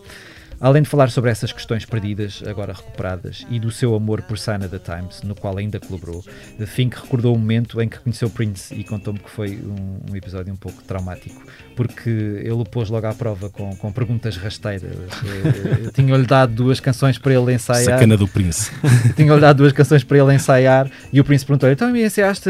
[0.61, 4.67] Além de falar sobre essas questões perdidas, agora recuperadas, e do seu amor por of
[4.67, 6.23] the Times, no qual ainda colaborou,
[6.67, 10.51] Fink recordou o momento em que conheceu Prince e contou-me que foi um, um, episódio
[10.53, 11.41] um pouco traumático,
[11.75, 14.89] porque ele o pôs logo à prova com, com perguntas rasteiras.
[15.29, 17.83] Eh, tinha-lhe dado duas canções para ele ensaiar.
[17.83, 18.71] Sacana do Prince.
[19.15, 22.49] Tinha-lhe dado duas canções para ele ensaiar e o Prince perguntou-lhe: então me ensaiaste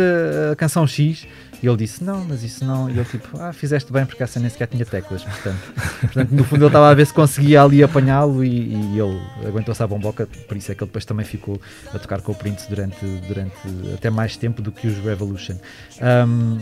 [0.52, 1.28] a canção X?
[1.62, 2.90] E ele disse: Não, mas isso não.
[2.90, 5.24] E ele tipo: Ah, fizeste bem porque essa nem sequer tinha teclas.
[5.24, 9.22] Portanto, portanto no fundo, ele estava a ver se conseguia ali apanhá-lo e, e, ele
[9.48, 10.28] aguentou-se à bomboca.
[10.48, 11.60] Por isso é que ele depois também ficou
[11.94, 13.56] a tocar com o Prince durante, durante
[13.94, 15.56] até mais tempo do que os Revolution.
[16.02, 16.60] Um,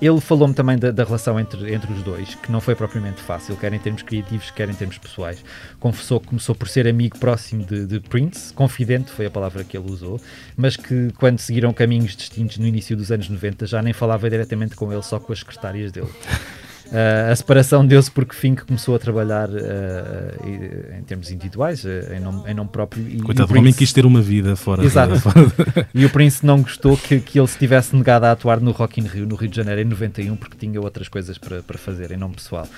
[0.00, 3.56] ele falou-me também da, da, relação entre, entre os dois, que não foi propriamente fácil,
[3.56, 5.44] quer em termos criativos, quer em termos pessoais.
[5.78, 9.76] Confessou que começou por ser amigo próximo de, de, Prince, confidente foi a palavra que
[9.76, 10.20] ele usou,
[10.56, 14.74] mas que quando seguiram caminhos distintos no início dos anos 90 já nem falava diretamente
[14.74, 16.08] com ele, só com as secretárias dele.
[16.86, 22.20] Uh, a separação deu-se porque Fink começou a trabalhar uh, em termos individuais, uh, em,
[22.20, 23.02] nome, em nome próprio.
[23.08, 24.84] E, Coitado, o, homem quis ter uma vida fora.
[24.84, 25.18] Exato.
[25.18, 25.46] Fora.
[25.94, 29.00] e o Prince não gostou que, que ele se tivesse negado a atuar no Rock
[29.00, 32.10] in Rio, no Rio de Janeiro, em 91, porque tinha outras coisas para, para fazer
[32.10, 32.68] em nome pessoal.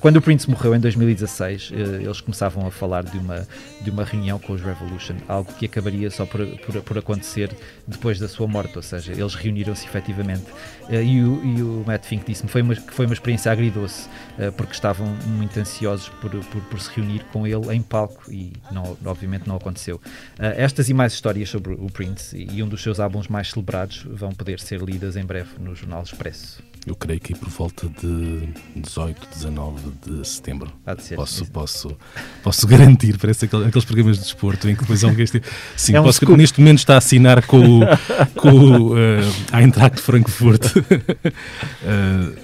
[0.00, 3.46] quando o Prince morreu em 2016, eles começavam a falar de uma,
[3.80, 7.50] de uma reunião com os Revolution, algo que acabaria só por, por, por acontecer
[7.86, 10.46] depois da sua morte, ou seja, eles reuniram-se efetivamente.
[10.90, 14.72] e, o, e o Matt Fink disse-me foi que foi uma experiência agridoce, uh, porque
[14.72, 19.46] estavam muito ansiosos por, por, por, se reunir com ele em palco e não, obviamente
[19.46, 19.96] não aconteceu.
[19.96, 24.06] Uh, estas e mais histórias sobre o Prince e um dos seus álbuns mais celebrados
[24.08, 26.71] vão poder ser lidas em breve no Jornal Expresso.
[26.84, 28.40] Eu creio que por volta de
[28.74, 30.72] 18, 19 de setembro.
[30.84, 31.14] Há de ser.
[31.14, 31.96] Posso, posso,
[32.42, 35.32] posso garantir, parece aquele- aqueles programas de desporto em que depois há um gajo.
[35.76, 36.36] Sim, É um posso, scoop.
[36.36, 37.80] neste momento está a assinar com
[38.34, 38.96] com uh,
[39.56, 40.64] Eintracht Frankfurt.
[40.76, 40.82] Uh,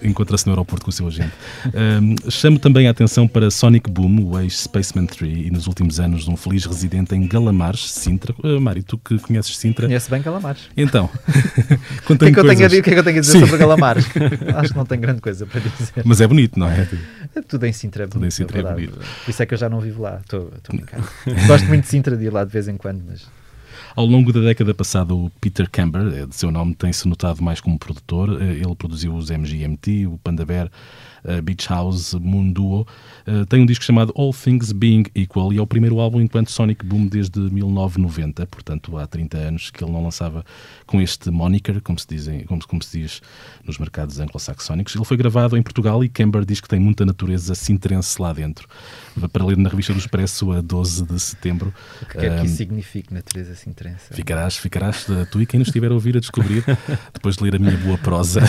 [0.07, 1.33] Encontra-se no aeroporto com o seu agente.
[1.75, 6.29] Um, chamo também a atenção para Sonic Boom, o ex-Spaceman 3, e nos últimos anos
[6.29, 8.33] um feliz residente em Galamares, Sintra.
[8.39, 9.87] Uh, Mário, tu que conheces Sintra.
[9.89, 10.63] Conhece bem Calamares.
[10.77, 11.77] Então, O que, é
[12.07, 13.41] conta-me que, a que é que eu tenho a dizer Sim.
[13.41, 14.07] sobre Calamares?
[14.57, 16.03] Acho que não tenho grande coisa para dizer.
[16.05, 16.89] Mas é bonito, não é?
[17.47, 18.87] Tudo em Sintra é Tudo em bonito, Sintra é verdade.
[18.87, 19.07] bonito.
[19.25, 20.21] Por isso é que eu já não vivo lá.
[20.23, 21.01] Estou estou a brincar.
[21.47, 23.27] Gosto muito de Sintra de ir lá de vez em quando, mas
[23.95, 27.61] Ao longo da década passada, o Peter Camber, eh, de seu nome, tem-se notado mais
[27.61, 28.41] como produtor.
[28.41, 30.71] Eh, Ele produziu os MGMT, o Panda Bear,
[31.25, 32.87] eh, Beach House, Moon Duo.
[33.27, 36.51] Eh, Tem um disco chamado All Things Being Equal e é o primeiro álbum enquanto
[36.51, 40.45] Sonic Boom desde 1990, portanto há 30 anos que ele não lançava
[40.87, 43.21] com este moniker, como se, dizem, como, como se diz
[43.65, 44.95] nos mercados anglo-saxónicos.
[44.95, 48.69] Ele foi gravado em Portugal e Camber diz que tem muita natureza sintrense lá dentro.
[49.27, 51.73] Para ler na revista do Expresso a 12 de setembro.
[52.03, 54.13] o que quer que Ahm, isso signifique, natureza Sintrense?
[54.13, 56.65] Ficarás, ficarás eh, tu e quem nos estiver a ouvir a descobrir,
[57.13, 58.41] depois de ler a minha boa prosa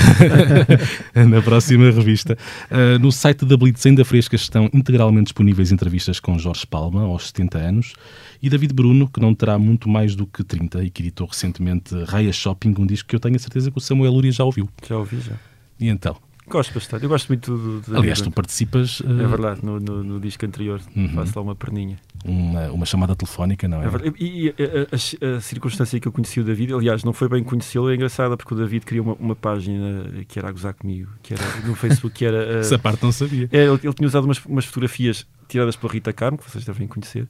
[1.16, 2.38] na próxima revista.
[2.70, 7.28] Uh, no site da Blitz ainda frescas estão integralmente disponíveis entrevistas com Jorge Palma, aos
[7.28, 7.94] 70 anos,
[8.42, 11.96] e David Bruno, que não terá muito mais do que 30 e que editou recentemente
[12.06, 14.70] Raya Shopping, um disco que eu tenho a certeza que o Samuel Luria já ouviu.
[14.88, 15.34] Já ouvi, já.
[15.80, 16.16] E então?
[16.50, 17.04] Gosto bastante.
[17.04, 17.80] Eu gosto muito do.
[17.82, 21.10] do Aliás, tu participas uh, É verdade, no, no, no disco anterior Uhum.
[21.10, 21.98] faço lá uma perninha.
[22.26, 23.86] uma, uma chamada telefónica, não é?
[23.86, 24.16] É verdade.
[24.20, 27.90] E, a, a- a circunstância que eu conheci o David, aliás, não foi bem conhecê-lo,
[27.92, 31.34] é engraçada porque o David criou uma, uma página que era a gozar comigo, que
[31.34, 32.44] era no Facebook, que era.
[32.58, 33.48] eh, Essa parte não sabia.
[33.52, 36.88] é, ele, ele tinha usado umas, umas fotografias tiradas pela Rita Carmo, que vocês devem
[36.88, 37.28] conhecer.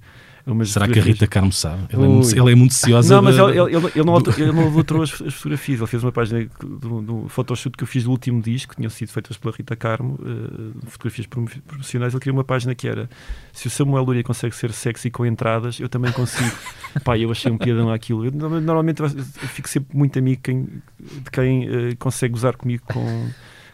[0.51, 1.83] Umas Será que a Rita Carmo sabe?
[1.93, 2.39] Ele é muito, Ui.
[2.39, 3.15] ele é muito ciosa.
[3.15, 5.79] Não, mas da- ele, ele, ele, não, ele não adulterou as, as fotografias.
[5.79, 8.89] Ele fez uma página do, do photoshoot que eu fiz do último disco, que tinham
[8.89, 12.13] sido feitas pela Rita Carmo, eh, fotografias promocionais.
[12.13, 13.09] Ele criou uma página que era:
[13.53, 16.51] Se o Samuel Luria consegue ser sexy com entradas, eu também consigo.
[17.03, 18.25] Pá, eu achei um piadão àquilo.
[18.25, 20.63] Eu, norma- normalmente eu fico sempre muito amigo quem-
[20.99, 23.29] de quem eh, consegue usar comigo com.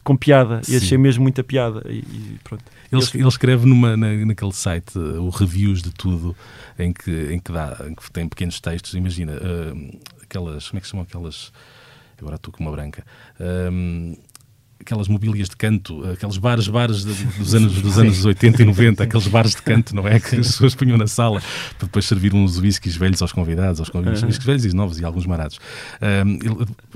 [0.06, 0.78] Com piada, e Sim.
[0.78, 1.82] achei mesmo muita piada.
[1.89, 2.64] E, e pronto.
[2.91, 6.34] Ele, ele escreve numa, na- naquele site uh, o reviews de tudo
[6.80, 8.93] em que, em que dá, em que tem pequenos textos.
[8.93, 11.51] Imagina, uh, aquelas, como é que se chamam aquelas?
[12.20, 13.03] Agora estou com uma branca.
[13.39, 14.16] Um,
[14.80, 19.03] aquelas mobílias de canto, aqueles bares, bares de- dos anos, dos anos 80 e 90,
[19.03, 20.19] aqueles bares de canto, não é?
[20.19, 21.41] Que as pessoas punham na sala
[21.78, 24.28] para depois servir uns whiskies velhos aos convidados, aos convidados, Uhum.
[24.28, 25.59] whiskies velhos e novos e alguns marados.
[26.01, 26.39] Um,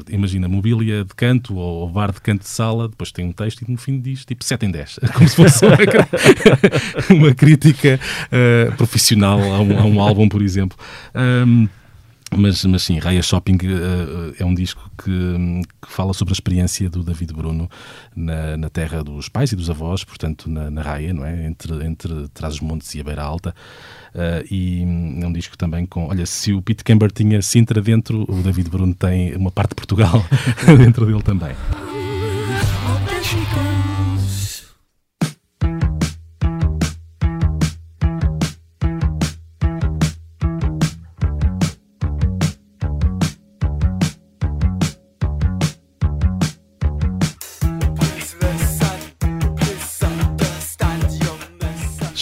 [0.09, 3.71] imagina, mobília de canto ou, bar de canto de sala, depois tem um texto e
[3.71, 5.77] no fim diz tipo 7 em 10, como se fosse uma,
[7.09, 10.77] uma crítica uh, profissional a um, a um álbum, por exemplo.
[11.15, 11.67] Um,
[12.36, 15.11] mas, mas sim, Raya Shopping uh, é um disco que,
[15.82, 17.69] que fala sobre a experiência do David Bruno
[18.15, 21.47] na, na terra dos pais e dos avós, portanto, na, na Raia, não é?
[21.47, 23.55] Entre, entre Trás-os-Montes e a Beira Alta.
[24.13, 24.82] Uh, e
[25.21, 26.07] é um disco também com.
[26.07, 29.75] Olha, se o Pete Camber tinha Sintra dentro, o David Bruno tem uma parte de
[29.75, 30.23] Portugal
[30.77, 31.55] dentro dele também.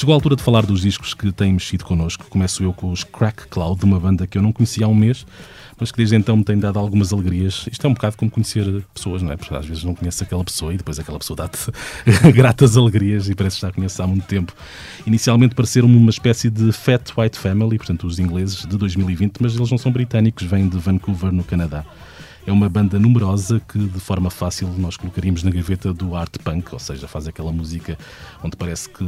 [0.07, 2.27] Chegou a altura de falar dos discos que têm mexido connosco.
[2.29, 5.25] Começo eu com os Crack Cloud, uma banda que eu não conhecia há um mês,
[5.77, 7.67] mas que desde então me tem dado algumas alegrias.
[7.69, 9.35] Isto é um bocado como conhecer pessoas, não é?
[9.35, 11.59] Porque às vezes não conheces aquela pessoa e depois aquela pessoa dá-te
[12.33, 14.53] gratas alegrias e parece que já conheces há muito tempo.
[15.05, 19.69] Inicialmente pareceram-me uma espécie de Fat White Family, portanto os ingleses, de 2020, mas eles
[19.69, 21.83] não são britânicos, vêm de Vancouver, no Canadá.
[22.45, 26.71] É uma banda numerosa que, de forma fácil, nós colocaríamos na gaveta do art punk,
[26.71, 27.99] ou seja, faz aquela música
[28.41, 29.03] onde parece que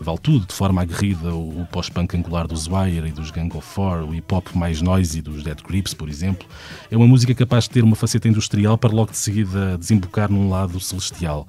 [0.00, 3.66] vale tudo, de forma aguerrida, o, o pós-punk angular dos Wire e dos Gang of
[3.66, 6.46] Four, o hip-hop mais noisy dos Dead Grips, por exemplo.
[6.90, 10.48] É uma música capaz de ter uma faceta industrial para logo de seguida desembocar num
[10.48, 11.46] lado celestial.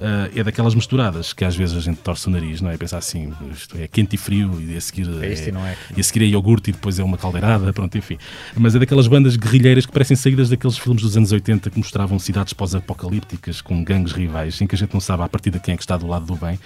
[0.00, 2.76] Ah, é daquelas misturadas que às vezes a gente torce o nariz, não é?
[2.76, 5.76] Pensa assim, isto é quente e frio e a seguir É e não é.
[5.94, 8.16] e a seguir é iogurte e depois é uma caldeirada, pronto, enfim.
[8.56, 12.18] Mas é daquelas bandas guerrilheiras que parecem saídas daqueles filmes dos anos 80 que mostravam
[12.18, 15.74] cidades pós-apocalípticas com gangues rivais, em que a gente não sabe a partir de quem
[15.74, 16.58] é que está do lado do bem.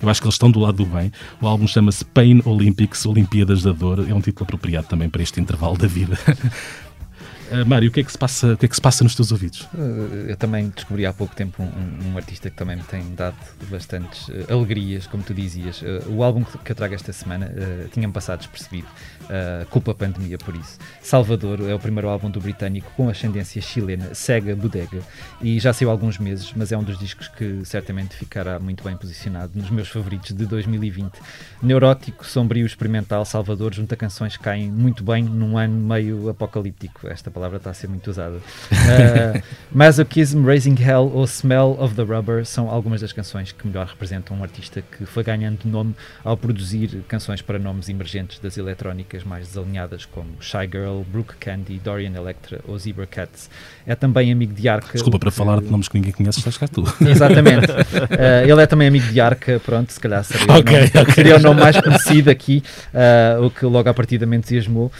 [0.00, 1.12] Eu acho que eles estão do lado do bem.
[1.40, 4.06] O álbum chama-se Pain Olympics, Olimpíadas da Dor.
[4.08, 6.16] É um título apropriado também para este intervalo da vida.
[7.50, 9.14] Uh, Mário, o que, é que se passa, o que é que se passa nos
[9.14, 9.62] teus ouvidos?
[9.74, 13.36] Uh, eu também descobri há pouco tempo um, um, artista que também me tem dado
[13.68, 15.82] bastantes uh, alegrias, como tu dizias.
[16.06, 17.52] o álbum que eu trago esta semana
[17.92, 18.86] tinha-me passado despercebido.
[19.70, 20.78] Culpa a pandemia por isso.
[21.02, 25.00] Salvador é o primeiro álbum do britânico com ascendência chilena, Sega Bodega,
[25.40, 28.82] e já saiu há alguns meses, mas é um dos discos que certamente ficará muito
[28.82, 31.12] bem posicionado nos meus favoritos de 2020.
[31.62, 37.08] Neurótico, sombrio, experimental, Salvador junta canções que caem muito bem num ano meio apocalíptico.
[37.08, 38.36] Esta palavra está a ser muito usada.
[38.36, 43.86] Uh, Masochism, Raising Hell ou Smell of the Rubber são algumas das canções que melhor
[43.86, 49.17] representam um artista que foi ganhando nome ao produzir canções para nomes emergentes das eletrónicas
[49.24, 53.50] mais desalinhadas, como Shy Girl, Brooke Candy, Dorian Electra ou Zebra Cats.
[53.86, 54.92] É também amigo de Arca.
[54.92, 55.36] Desculpa, para que...
[55.36, 56.84] falar de nomes que ninguém conhece, estás cá tu.
[57.00, 57.70] Exatamente.
[57.70, 61.14] Uh, ele é também amigo de Arca, pronto, se calhar seria, okay, o, nome, okay.
[61.14, 62.62] seria o nome mais conhecido aqui,
[62.94, 64.92] uh, o que logo à partida me entusiasmou.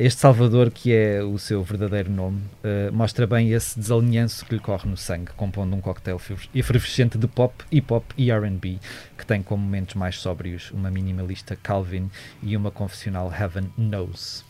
[0.00, 4.60] este Salvador, que é o seu verdadeiro nome, uh, mostra bem esse desalinhanço que lhe
[4.60, 6.20] corre no sangue, compondo um coquetel
[6.54, 8.78] efervescente de pop, hip hop e RB,
[9.22, 12.10] que tem como momentos mais sóbrios uma minimalista Calvin
[12.42, 14.44] e uma confessional Heaven Knows.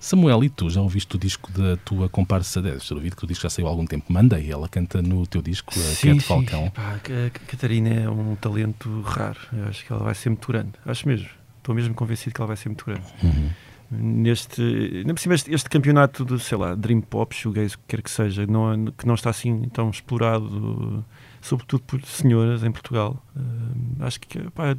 [0.00, 2.86] Samuel, e tu já ouviste o disco da tua comparsa 10?
[2.86, 4.10] Já ouvi que o disco já saiu há algum tempo.
[4.10, 6.70] Mandei, ela canta no teu disco, a sim, Cat Falcão.
[6.70, 9.40] Pá, a Catarina é um talento raro.
[9.52, 10.72] Eu acho que ela vai ser muito grande.
[10.86, 11.28] Acho mesmo.
[11.58, 13.04] Estou mesmo convencido que ela vai ser muito grande.
[13.22, 13.50] Uhum
[13.90, 17.84] neste, ainda por cima este, este, campeonato de, sei lá, Dream Pop, Shoegaze, o que
[17.88, 21.04] quer que seja, não, que não está assim tão explorado,
[21.44, 23.22] sobretudo por senhoras em Portugal.
[23.36, 24.74] Uh, acho que, pá,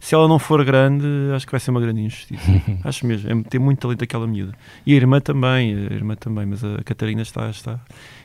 [0.00, 2.50] se ela não for grande, acho que vai ser uma grande injustiça.
[2.82, 4.54] acho mesmo, é, tem muito talento aquela miúda.
[4.84, 7.78] E a irmã também, a irmã também, mas a Catarina está, está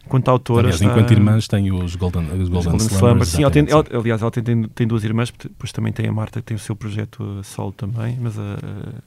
[0.04, 0.62] enquanto autora.
[0.62, 0.92] Aliás, está...
[0.92, 3.30] enquanto irmãs tem os Golden, os Golden, Golden Slumbers.
[3.30, 6.12] Sim, ela tem, ela, aliás, ela tem, tem, tem, duas irmãs, depois também tem a
[6.12, 8.58] Marta que tem o seu projeto solo também, mas a,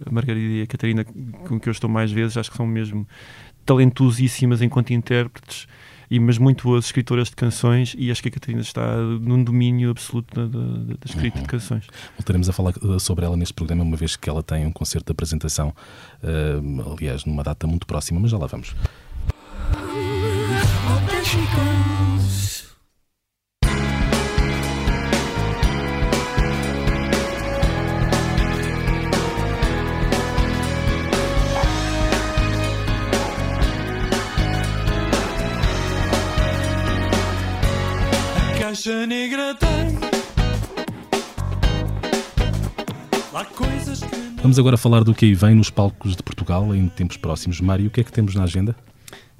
[0.07, 3.09] a Margarida e a Catarina, com que eu estou mais vezes, acho que são mesmo
[3.65, 5.67] talentosíssimas enquanto intérpretes
[6.11, 9.91] e mas muito boas escritoras de canções e acho que a Catarina está num domínio
[9.91, 11.43] absoluto da, da, da escrita uhum.
[11.43, 11.85] de canções.
[12.17, 15.07] Voltaremos a falar uh, sobre ela neste programa, uma vez que ela tem um concerto
[15.07, 15.75] de apresentação,
[16.23, 18.75] uh, aliás, numa data muito próxima, mas já lá vamos.
[38.93, 39.67] Negra tem.
[44.41, 47.61] Vamos agora falar do que aí vem nos palcos de Portugal em tempos próximos.
[47.61, 48.77] Mário, o que é que temos na agenda?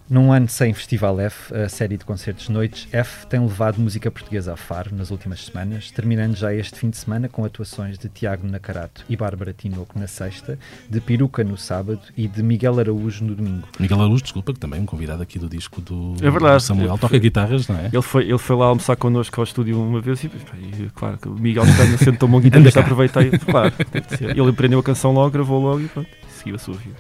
[0.09, 4.53] Num ano sem Festival F, a série de concertos Noites F tem levado música portuguesa
[4.53, 8.47] a Faro nas últimas semanas, terminando já este fim de semana com atuações de Tiago
[8.47, 10.57] Nacarato e Bárbara Tinoco na sexta,
[10.89, 13.67] de Peruca no sábado e de Miguel Araújo no domingo.
[13.81, 16.59] Miguel Araújo, desculpa, que também é um convidado aqui do disco do, é verdade.
[16.59, 17.87] Do Samuel, toca guitarras, não é?
[17.93, 21.31] Ele foi, ele foi lá almoçar connosco ao estúdio uma vez e, e claro, o
[21.31, 23.75] Miguel está sendo tão bom guitarrista, aproveitei, claro,
[24.21, 26.95] ele aprendeu a canção logo, gravou logo e pronto, seguiu a sua vida.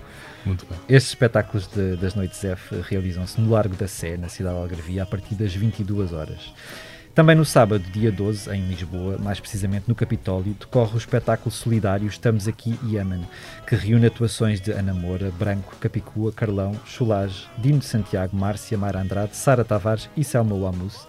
[0.47, 0.79] Muito bem.
[0.89, 5.03] Estes espetáculos de, das Noites F realizam-se no Largo da Sé, na cidade de Algarvia,
[5.03, 6.55] a partir das 22 horas.
[7.17, 12.07] Também no sábado, dia 12, em Lisboa, mais precisamente no Capitólio, decorre o espetáculo solidário
[12.07, 13.27] Estamos Aqui Yemen,
[13.67, 19.01] que reúne atuações de Ana Moura, Branco, Capicua, Carlão, Chulage, Dino de Santiago, Márcia, Mara
[19.01, 21.09] Andrade, Sara Tavares e Selma Wamus,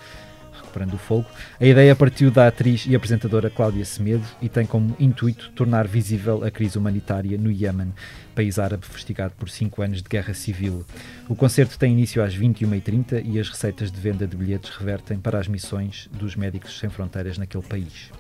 [0.68, 1.26] recuperando o fogo.
[1.60, 6.44] A ideia partiu da atriz e apresentadora Cláudia Semedo e tem como intuito tornar visível
[6.44, 7.94] a crise humanitária no Iémen,
[8.36, 10.86] país árabe fustigado por cinco anos de guerra civil.
[11.28, 15.40] O concerto tem início às 21h30 e as receitas de venda de bilhetes revertem para
[15.40, 18.12] as missões dos Médicos Sem Fronteiras naquele país.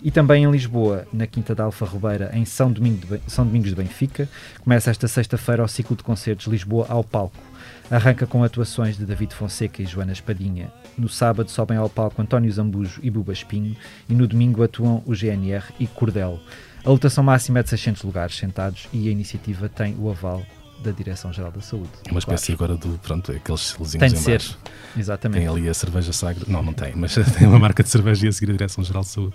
[0.00, 3.70] E também em Lisboa, na Quinta da Alfa Ribeira, em São, Domingo de São Domingos
[3.70, 4.28] de Benfica,
[4.62, 7.36] começa esta sexta-feira o ciclo de concertos Lisboa ao Palco.
[7.90, 10.70] Arranca com atuações de David Fonseca e Joana Espadinha.
[10.98, 13.76] No sábado sobem ao palco António Zambujo e Buba Espinho
[14.08, 16.40] e no domingo atuam o GNR e Cordel.
[16.84, 20.42] A lotação máxima é de 600 lugares sentados e a iniciativa tem o aval
[20.82, 21.90] da Direção-Geral da Saúde.
[22.06, 22.74] É uma espécie claro.
[22.74, 24.42] agora do, pronto, aqueles selozinhos Tem de ser,
[24.96, 25.40] exatamente.
[25.40, 28.28] Tem ali a cerveja sagra, não, não tem, mas tem uma marca de cerveja e
[28.28, 29.34] a seguir a Direção-Geral de Saúde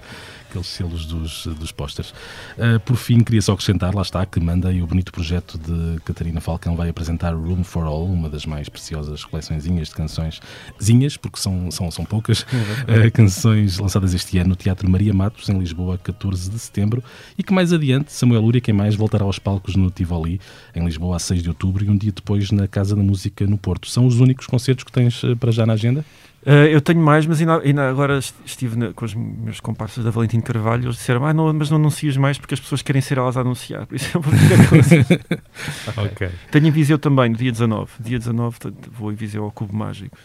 [0.53, 2.11] aqueles selos dos, dos pósteres.
[2.57, 6.39] Uh, por fim, queria só acrescentar, lá está, que mandei o bonito projeto de Catarina
[6.39, 10.39] Falcão vai apresentar Room for All, uma das mais preciosas coleçõezinhas de canções,
[10.81, 15.49] zinhas, porque são, são, são poucas, uh, canções lançadas este ano no Teatro Maria Matos,
[15.49, 17.03] em Lisboa, 14 de setembro,
[17.37, 20.39] e que mais adiante, Samuel Lúria, quem mais, voltará aos palcos no Tivoli,
[20.75, 23.45] em Lisboa, a 6 16 de outubro e um dia depois na Casa da Música
[23.47, 23.89] no Porto.
[23.89, 26.05] São os únicos concertos que tens eh, para já na agenda?
[26.45, 30.11] Uh, eu tenho mais, mas ainda, ainda agora estive na, com os meus comparsas da
[30.11, 33.17] Valentim Carvalho, eles disseram, ah, não, mas não anuncias mais porque as pessoas querem ser
[33.17, 36.29] elas a anunciar, por isso eu vou ficar okay.
[36.51, 37.91] Tenho em Viseu também, no dia 19.
[37.99, 38.57] Dia 19
[38.91, 40.17] vou em Viseu ao Cubo Mágico.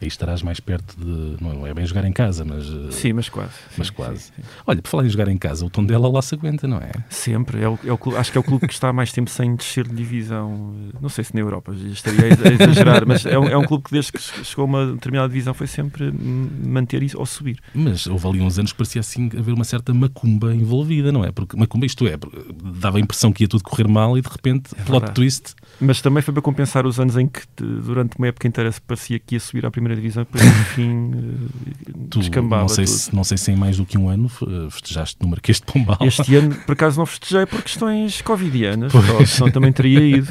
[0.00, 1.42] Aí estarás mais perto de.
[1.42, 2.66] Não é bem jogar em casa, mas.
[2.66, 3.52] Eh, sim, mas quase.
[3.78, 4.18] Mas sim, quase.
[4.18, 4.42] Sim, sim.
[4.66, 6.92] Olha, por falar em jogar em casa, o tom dela lá se aguenta, não é?
[7.08, 7.62] Sempre.
[7.62, 9.56] É o, é o clube, acho que é o clube que está mais tempo sem
[9.56, 10.74] descer de divisão.
[11.00, 13.92] Não sei se na Europa, estaria a exagerar, mas é um, é um clube que
[13.92, 17.58] desde que chegou a uma determinada divisão foi sempre manter isso ou subir.
[17.74, 21.32] Mas houve ali uns anos que parecia assim haver uma certa macumba envolvida, não é?
[21.32, 22.18] Porque macumba, isto é,
[22.62, 26.00] dava a impressão que ia tudo correr mal e de repente, é plot twist mas
[26.00, 29.34] também foi para compensar os anos em que, durante uma época inteira, se parecia que
[29.34, 32.62] ia subir à primeira divisão, depois, no fim, eh, tu, descambava.
[32.62, 35.28] Não sei, se, não sei se em mais do que um ano eh, festejaste no
[35.28, 35.98] Marquês de Pombal.
[36.00, 38.92] Este ano, por acaso, não festejei por questões covidianas,
[39.26, 40.28] senão também teria ido.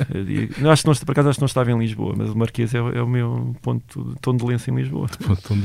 [0.69, 2.79] Acho que não, por acaso, acho que não estava em Lisboa, mas o Marquês é,
[2.79, 5.07] é o meu ponto de tom de lenço em Lisboa.
[5.07, 5.55] Ponto de tom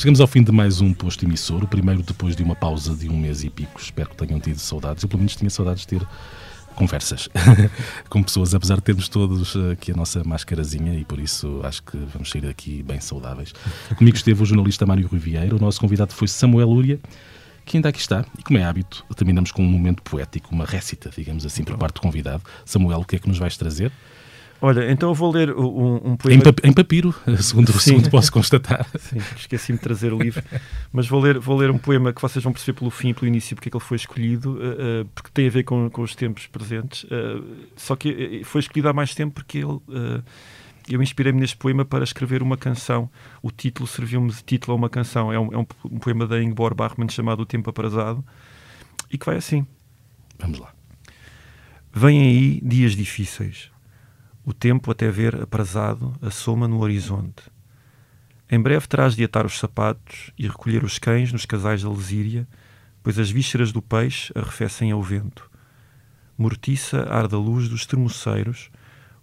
[0.00, 3.06] Chegamos ao fim de mais um posto emissor, o primeiro depois de uma pausa de
[3.06, 3.78] um mês e pico.
[3.78, 5.02] Espero que tenham tido saudades.
[5.02, 6.08] Eu, pelo menos, tinha saudades de ter
[6.74, 7.28] conversas
[8.08, 11.98] com pessoas, apesar de termos todos aqui a nossa mascarazinha e por isso acho que
[12.14, 13.52] vamos sair daqui bem saudáveis.
[13.94, 16.98] Comigo esteve o jornalista Mário Riviera, o nosso convidado foi Samuel Lúria,
[17.66, 21.10] que ainda aqui está, e como é hábito, terminamos com um momento poético, uma récita,
[21.14, 22.42] digamos assim, por parte do convidado.
[22.64, 23.92] Samuel, o que é que nos vais trazer?
[24.62, 26.42] Olha, então eu vou ler um, um poema.
[26.62, 28.86] Em, papiro, segundo, segundo posso constatar.
[28.98, 30.42] Sim, esqueci-me de trazer o livro.
[30.92, 33.26] Mas vou ler, vou ler um poema que vocês vão perceber pelo fim e pelo
[33.26, 36.02] início porque é que ele foi escolhido, uh, uh, porque tem a ver com, com
[36.02, 37.04] os tempos presentes.
[37.04, 37.42] Uh,
[37.74, 39.80] só que foi escolhido há mais tempo porque ele.
[40.88, 43.08] eu inspirei-me neste poema para escrever uma canção.
[43.42, 45.32] O título serviu-me de título a uma canção.
[45.32, 48.22] É um, é um poema da Ingeborg Bachmann chamado O Tempo Aprazado
[49.10, 49.66] e que vai assim.
[50.38, 50.72] Vamos lá.
[51.92, 53.70] Vêm aí dias difíceis
[54.50, 57.42] o tempo, até ver aprazado, assoma no horizonte.
[58.50, 62.48] Em breve terás de atar os sapatos e recolher os cães nos casais da lesíria,
[63.00, 65.48] pois as vísceras do peixe arrefecem ao vento.
[66.36, 68.70] Mortiça arde a luz dos termoceiros,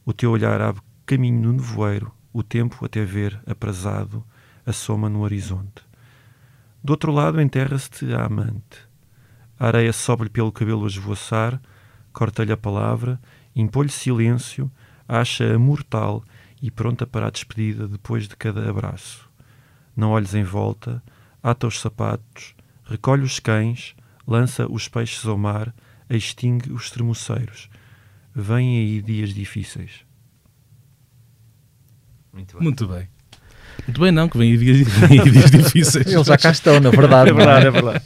[0.05, 4.23] o teu olhar abre caminho no nevoeiro, o tempo, até ver aprazado,
[4.65, 5.83] assoma no horizonte.
[6.81, 8.87] Do outro lado enterra-se-te a amante.
[9.59, 11.59] A areia sobe-lhe pelo cabelo a esvoaçar,
[12.13, 13.19] corta-lhe a palavra,
[13.53, 14.71] impõe-lhe silêncio,
[15.07, 16.23] acha-a mortal
[16.61, 19.29] e pronta para a despedida depois de cada abraço.
[19.95, 21.01] Não olhes em volta,
[21.41, 22.55] ata os sapatos,
[22.85, 23.95] recolhe os cães,
[24.27, 25.73] lança os peixes ao mar,
[26.09, 27.69] extingue os termoceiros.
[28.35, 30.05] Vêm aí dias difíceis.
[32.33, 32.63] Muito bem.
[32.63, 33.09] Muito bem.
[33.87, 36.07] Muito bem, não, que vêm aí dias, vem aí dias difíceis.
[36.07, 37.29] Eles já cá estão, na verdade.
[37.29, 38.01] É verdade, é verdade.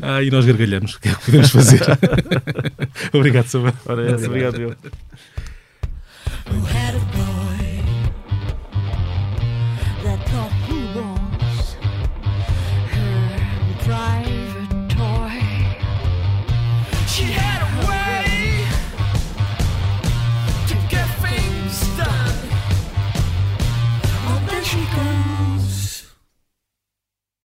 [0.00, 0.94] Ah, e nós gargalhamos.
[0.94, 1.80] O que é que podemos fazer?
[3.12, 3.74] obrigado, Samuel.
[3.86, 4.76] Ora, é, obrigado, eu.
[6.52, 7.21] who had a